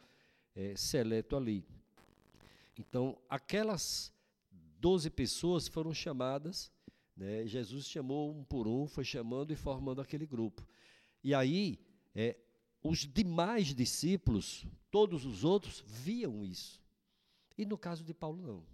[0.54, 1.64] é, seleto ali.
[2.78, 4.12] Então, aquelas
[4.78, 6.72] doze pessoas foram chamadas,
[7.16, 10.66] né, Jesus chamou um por um, foi chamando e formando aquele grupo.
[11.22, 11.78] E aí,
[12.14, 12.36] é,
[12.82, 16.82] os demais discípulos, todos os outros, viam isso.
[17.56, 18.64] E no caso de Paulo, não.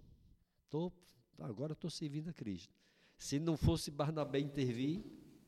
[0.69, 0.91] Tô,
[1.37, 2.73] agora estou servindo a Cristo.
[3.17, 5.03] Se não fosse Barnabé intervir,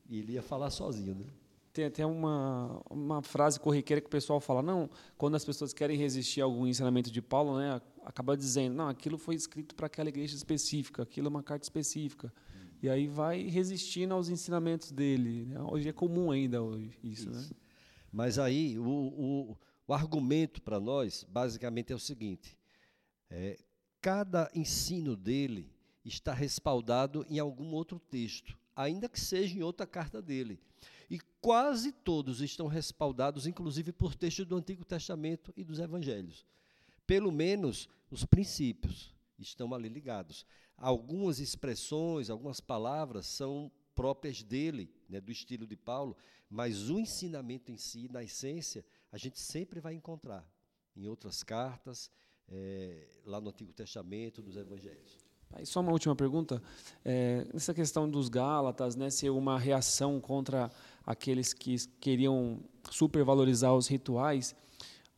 [0.09, 1.25] ele ia falar sozinho, né?
[1.73, 5.97] Tem até uma, uma frase corriqueira que o pessoal fala, não, quando as pessoas querem
[5.97, 10.09] resistir a algum ensinamento de Paulo, né, acaba dizendo, não, aquilo foi escrito para aquela
[10.09, 12.33] igreja específica, aquilo é uma carta específica.
[12.81, 15.45] E aí vai resistindo aos ensinamentos dele.
[15.45, 15.61] Né?
[15.61, 17.53] Hoje é comum ainda hoje, isso, isso.
[17.53, 17.59] né?
[18.11, 19.57] Mas aí o, o,
[19.87, 22.57] o argumento para nós, basicamente, é o seguinte:
[23.29, 23.57] é,
[24.01, 25.71] cada ensino dele
[26.03, 30.59] está respaldado em algum outro texto, ainda que seja em outra carta dele.
[31.11, 36.45] E quase todos estão respaldados, inclusive por textos do Antigo Testamento e dos Evangelhos.
[37.05, 40.45] Pelo menos os princípios estão ali ligados.
[40.77, 46.15] Algumas expressões, algumas palavras são próprias dele, né, do estilo de Paulo,
[46.49, 50.49] mas o ensinamento em si, na essência, a gente sempre vai encontrar
[50.95, 52.09] em outras cartas,
[52.47, 55.17] é, lá no Antigo Testamento, nos Evangelhos.
[55.65, 56.61] Só uma última pergunta.
[57.03, 57.45] É,
[57.75, 60.71] questão dos Gálatas, né, ser uma reação contra
[61.05, 64.55] aqueles que queriam supervalorizar os rituais,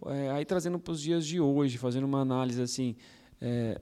[0.08, 2.96] é, aí trazendo para os dias de hoje, fazendo uma análise assim,
[3.42, 3.80] é,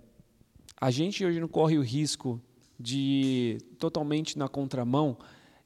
[0.80, 2.42] a gente hoje não corre o risco
[2.80, 5.18] de totalmente na contramão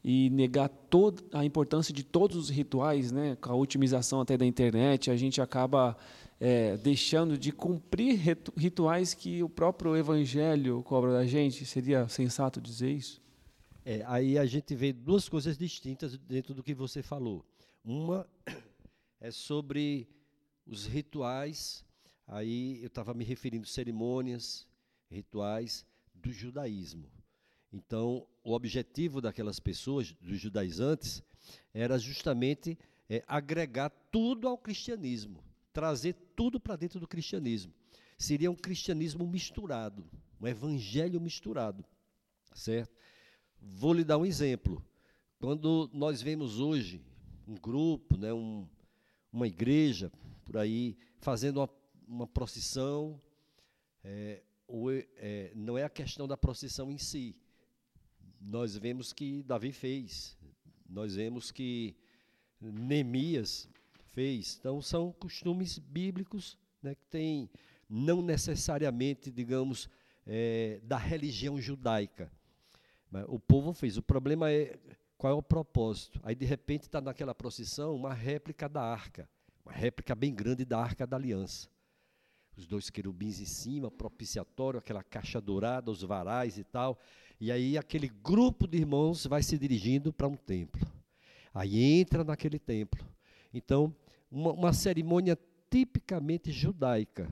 [0.04, 4.46] e negar toda a importância de todos os rituais, né, com a otimização até da
[4.46, 5.98] internet, a gente acaba
[6.40, 8.20] é, deixando de cumprir
[8.56, 11.66] rituais que o próprio Evangelho cobra da gente?
[11.66, 13.22] Seria sensato dizer isso?
[13.86, 17.46] É, aí a gente vê duas coisas distintas dentro do que você falou.
[17.84, 18.28] Uma
[19.22, 20.10] é sobre
[20.66, 21.86] os rituais,
[22.28, 24.68] aí eu estava me referindo cerimônias,
[25.10, 27.08] rituais do judaísmo.
[27.72, 31.22] Então, o objetivo daquelas pessoas, dos judaizantes,
[31.74, 32.78] era justamente
[33.08, 37.74] é, agregar tudo ao cristianismo trazer tudo para dentro do cristianismo.
[38.18, 40.10] Seria um cristianismo misturado,
[40.40, 41.84] um evangelho misturado,
[42.54, 42.95] certo?
[43.62, 44.84] Vou lhe dar um exemplo.
[45.40, 47.02] Quando nós vemos hoje
[47.48, 48.68] um grupo, né, um,
[49.32, 50.12] uma igreja
[50.44, 51.70] por aí fazendo uma,
[52.08, 53.22] uma procissão,
[54.04, 57.36] é, ou, é, não é a questão da procissão em si.
[58.40, 60.38] Nós vemos que Davi fez,
[60.88, 61.96] nós vemos que
[62.62, 63.68] Neemias
[64.12, 64.58] fez.
[64.60, 67.50] Então, são costumes bíblicos né, que têm,
[67.90, 69.90] não necessariamente, digamos,
[70.26, 72.32] é, da religião judaica.
[73.28, 73.98] O povo fez.
[73.98, 74.78] O problema é
[75.18, 76.20] qual é o propósito.
[76.24, 79.30] Aí, de repente, está naquela procissão uma réplica da arca,
[79.66, 81.70] uma réplica bem grande da arca da aliança.
[82.58, 86.98] Os dois querubins em cima, propiciatório, aquela caixa dourada, os varais e tal.
[87.40, 90.86] E aí aquele grupo de irmãos vai se dirigindo para um templo.
[91.54, 93.06] Aí entra naquele templo.
[93.54, 93.94] Então,
[94.32, 95.38] uma, uma cerimônia
[95.70, 97.30] tipicamente judaica.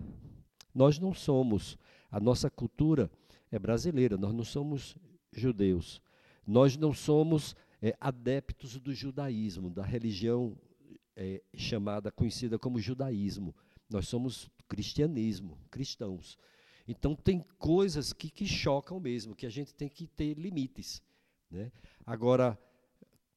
[0.74, 1.78] Nós não somos,
[2.11, 3.09] a nossa cultura
[3.51, 4.97] é brasileira, nós não somos
[5.36, 6.02] judeus.
[6.46, 10.58] Nós não somos é, adeptos do judaísmo, da religião
[11.16, 13.56] é, chamada, conhecida como judaísmo.
[13.90, 16.38] Nós somos cristianismo, cristãos.
[16.88, 21.02] Então, tem coisas que, que chocam mesmo, que a gente tem que ter limites.
[21.50, 21.72] Né?
[22.06, 22.60] Agora,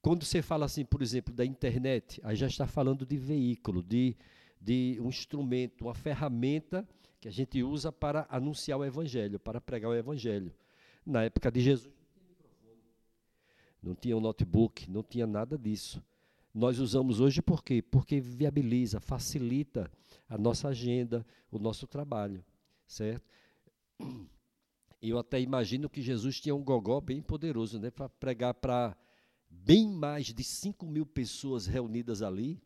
[0.02, 4.16] quando você fala assim, por exemplo, da internet, aí já está falando de veículo, de,
[4.60, 6.86] de um instrumento, uma ferramenta
[7.20, 10.52] que a gente usa para anunciar o evangelho, para pregar o evangelho.
[11.06, 11.94] Na época de Jesus
[13.82, 16.02] não tinha um notebook, não tinha nada disso.
[16.52, 17.80] Nós usamos hoje por quê?
[17.80, 19.90] Porque viabiliza, facilita
[20.28, 22.44] a nossa agenda, o nosso trabalho,
[22.86, 23.24] certo?
[25.00, 28.96] Eu até imagino que Jesus tinha um gogó bem poderoso, né, para pregar para
[29.48, 32.60] bem mais de 5 mil pessoas reunidas ali.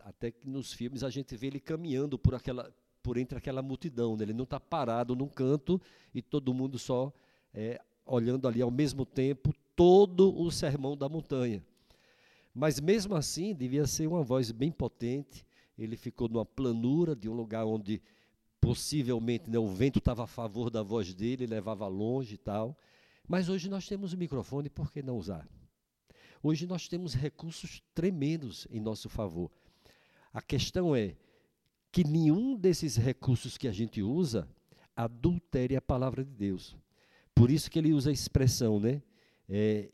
[0.00, 2.74] Até que nos filmes a gente vê ele caminhando por, aquela,
[3.08, 4.18] por entre aquela multidão.
[4.18, 4.24] Né?
[4.24, 5.80] Ele não está parado num canto
[6.14, 7.10] e todo mundo só
[7.54, 11.64] é, olhando ali ao mesmo tempo todo o sermão da montanha.
[12.54, 15.42] Mas mesmo assim, devia ser uma voz bem potente.
[15.78, 18.02] Ele ficou numa planura de um lugar onde
[18.60, 22.76] possivelmente né, o vento estava a favor da voz dele, levava longe e tal.
[23.26, 25.48] Mas hoje nós temos o microfone, por que não usar?
[26.42, 29.50] Hoje nós temos recursos tremendos em nosso favor.
[30.30, 31.16] A questão é
[31.98, 34.48] que nenhum desses recursos que a gente usa
[34.94, 36.76] adultere a palavra de Deus.
[37.34, 39.02] Por isso que ele usa a expressão, né?
[39.48, 39.90] É,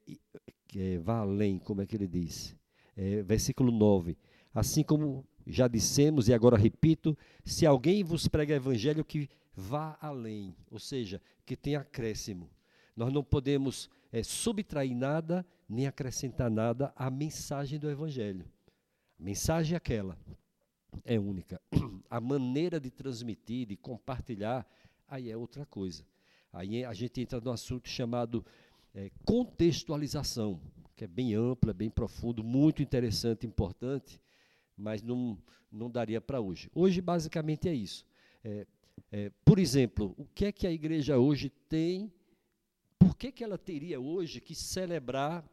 [0.77, 2.55] é, vá além, como é que ele diz?
[2.95, 4.19] É, versículo 9.
[4.53, 9.27] Assim como já dissemos e agora repito, se alguém vos prega evangelho que
[9.57, 12.51] vá além, ou seja, que tenha acréscimo.
[12.95, 18.45] Nós não podemos é, subtrair nada nem acrescentar nada à mensagem do Evangelho.
[19.19, 20.19] A mensagem é aquela
[21.05, 21.61] é única.
[22.11, 24.67] A maneira de transmitir, de compartilhar,
[25.09, 26.05] aí é outra coisa.
[26.53, 28.45] Aí a gente entra no assunto chamado
[28.95, 30.61] é, contextualização,
[30.95, 34.21] que é bem ampla, bem profundo, muito interessante, importante,
[34.77, 35.37] mas não,
[35.71, 36.71] não daria para hoje.
[36.75, 38.07] Hoje, basicamente, é isso.
[38.45, 38.67] É,
[39.11, 42.13] é, por exemplo, o que é que a igreja hoje tem,
[42.99, 45.45] por que, que ela teria hoje que celebrar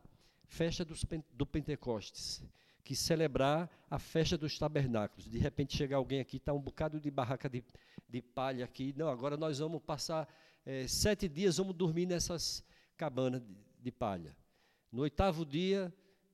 [0.48, 2.44] festa dos, do Pentecostes?
[2.82, 5.30] Que celebrar a festa dos tabernáculos.
[5.30, 7.64] De repente chega alguém aqui, está um bocado de barraca de,
[8.10, 8.94] de palha aqui.
[8.98, 10.28] Não, agora nós vamos passar
[10.66, 12.64] é, sete dias, vamos dormir nessas
[12.98, 14.36] cabanas de, de palha.
[14.92, 15.94] No oitavo dia,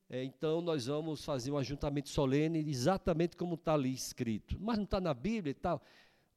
[0.10, 4.58] é, então nós vamos fazer um ajuntamento solene, exatamente como está ali escrito.
[4.60, 5.82] Mas não está na Bíblia e tal.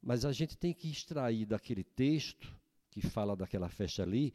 [0.01, 2.53] Mas a gente tem que extrair daquele texto
[2.89, 4.33] que fala daquela festa ali,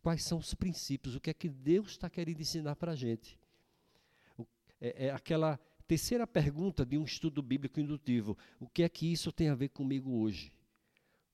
[0.00, 3.36] quais são os princípios, o que é que Deus está querendo ensinar para a gente
[4.80, 9.32] é, é aquela terceira pergunta de um estudo bíblico indutivo: o que é que isso
[9.32, 10.52] tem a ver comigo hoje?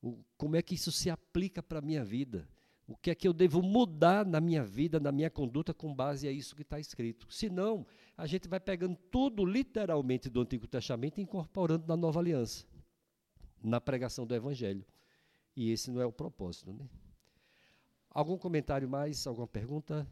[0.01, 2.49] O, como é que isso se aplica para a minha vida?
[2.87, 6.27] O que é que eu devo mudar na minha vida, na minha conduta, com base
[6.27, 7.27] a isso que está escrito?
[7.33, 7.87] Senão,
[8.17, 12.67] a gente vai pegando tudo literalmente do Antigo Testamento e incorporando na Nova Aliança,
[13.63, 14.85] na pregação do Evangelho.
[15.57, 16.73] E esse não é o propósito.
[16.73, 16.87] Né?
[18.11, 19.27] Algum comentário mais?
[19.27, 20.07] Alguma pergunta?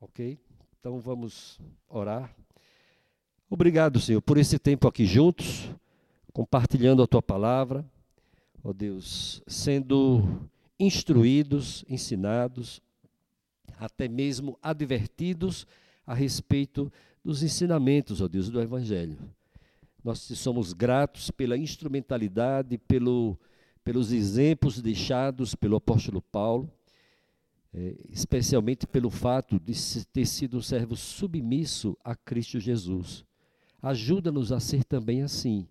[0.00, 0.38] Ok?
[0.84, 1.58] Então vamos
[1.88, 2.30] orar.
[3.48, 5.70] Obrigado, Senhor, por esse tempo aqui juntos,
[6.30, 7.82] compartilhando a tua palavra,
[8.62, 10.46] ó Deus, sendo
[10.78, 12.82] instruídos, ensinados,
[13.80, 15.66] até mesmo advertidos
[16.06, 16.92] a respeito
[17.24, 19.16] dos ensinamentos, ó Deus, do Evangelho.
[20.04, 23.38] Nós te somos gratos pela instrumentalidade, pelo,
[23.82, 26.70] pelos exemplos deixados pelo apóstolo Paulo
[27.74, 29.74] é, especialmente pelo fato de
[30.06, 33.24] ter sido um servo submisso a Cristo Jesus.
[33.82, 35.66] Ajuda-nos a ser também assim,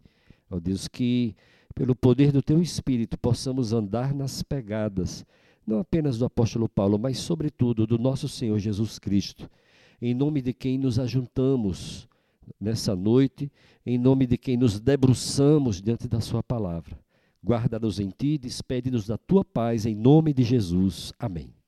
[0.52, 1.34] ó Deus, que
[1.74, 5.26] pelo poder do Teu Espírito possamos andar nas pegadas,
[5.66, 9.50] não apenas do apóstolo Paulo, mas sobretudo do nosso Senhor Jesus Cristo,
[10.02, 12.08] em nome de quem nos ajuntamos
[12.60, 13.50] nessa noite,
[13.86, 17.00] em nome de quem nos debruçamos diante da Sua palavra.
[17.42, 21.14] Guarda-nos em Ti, despede-nos da Tua paz, em nome de Jesus.
[21.18, 21.63] Amém.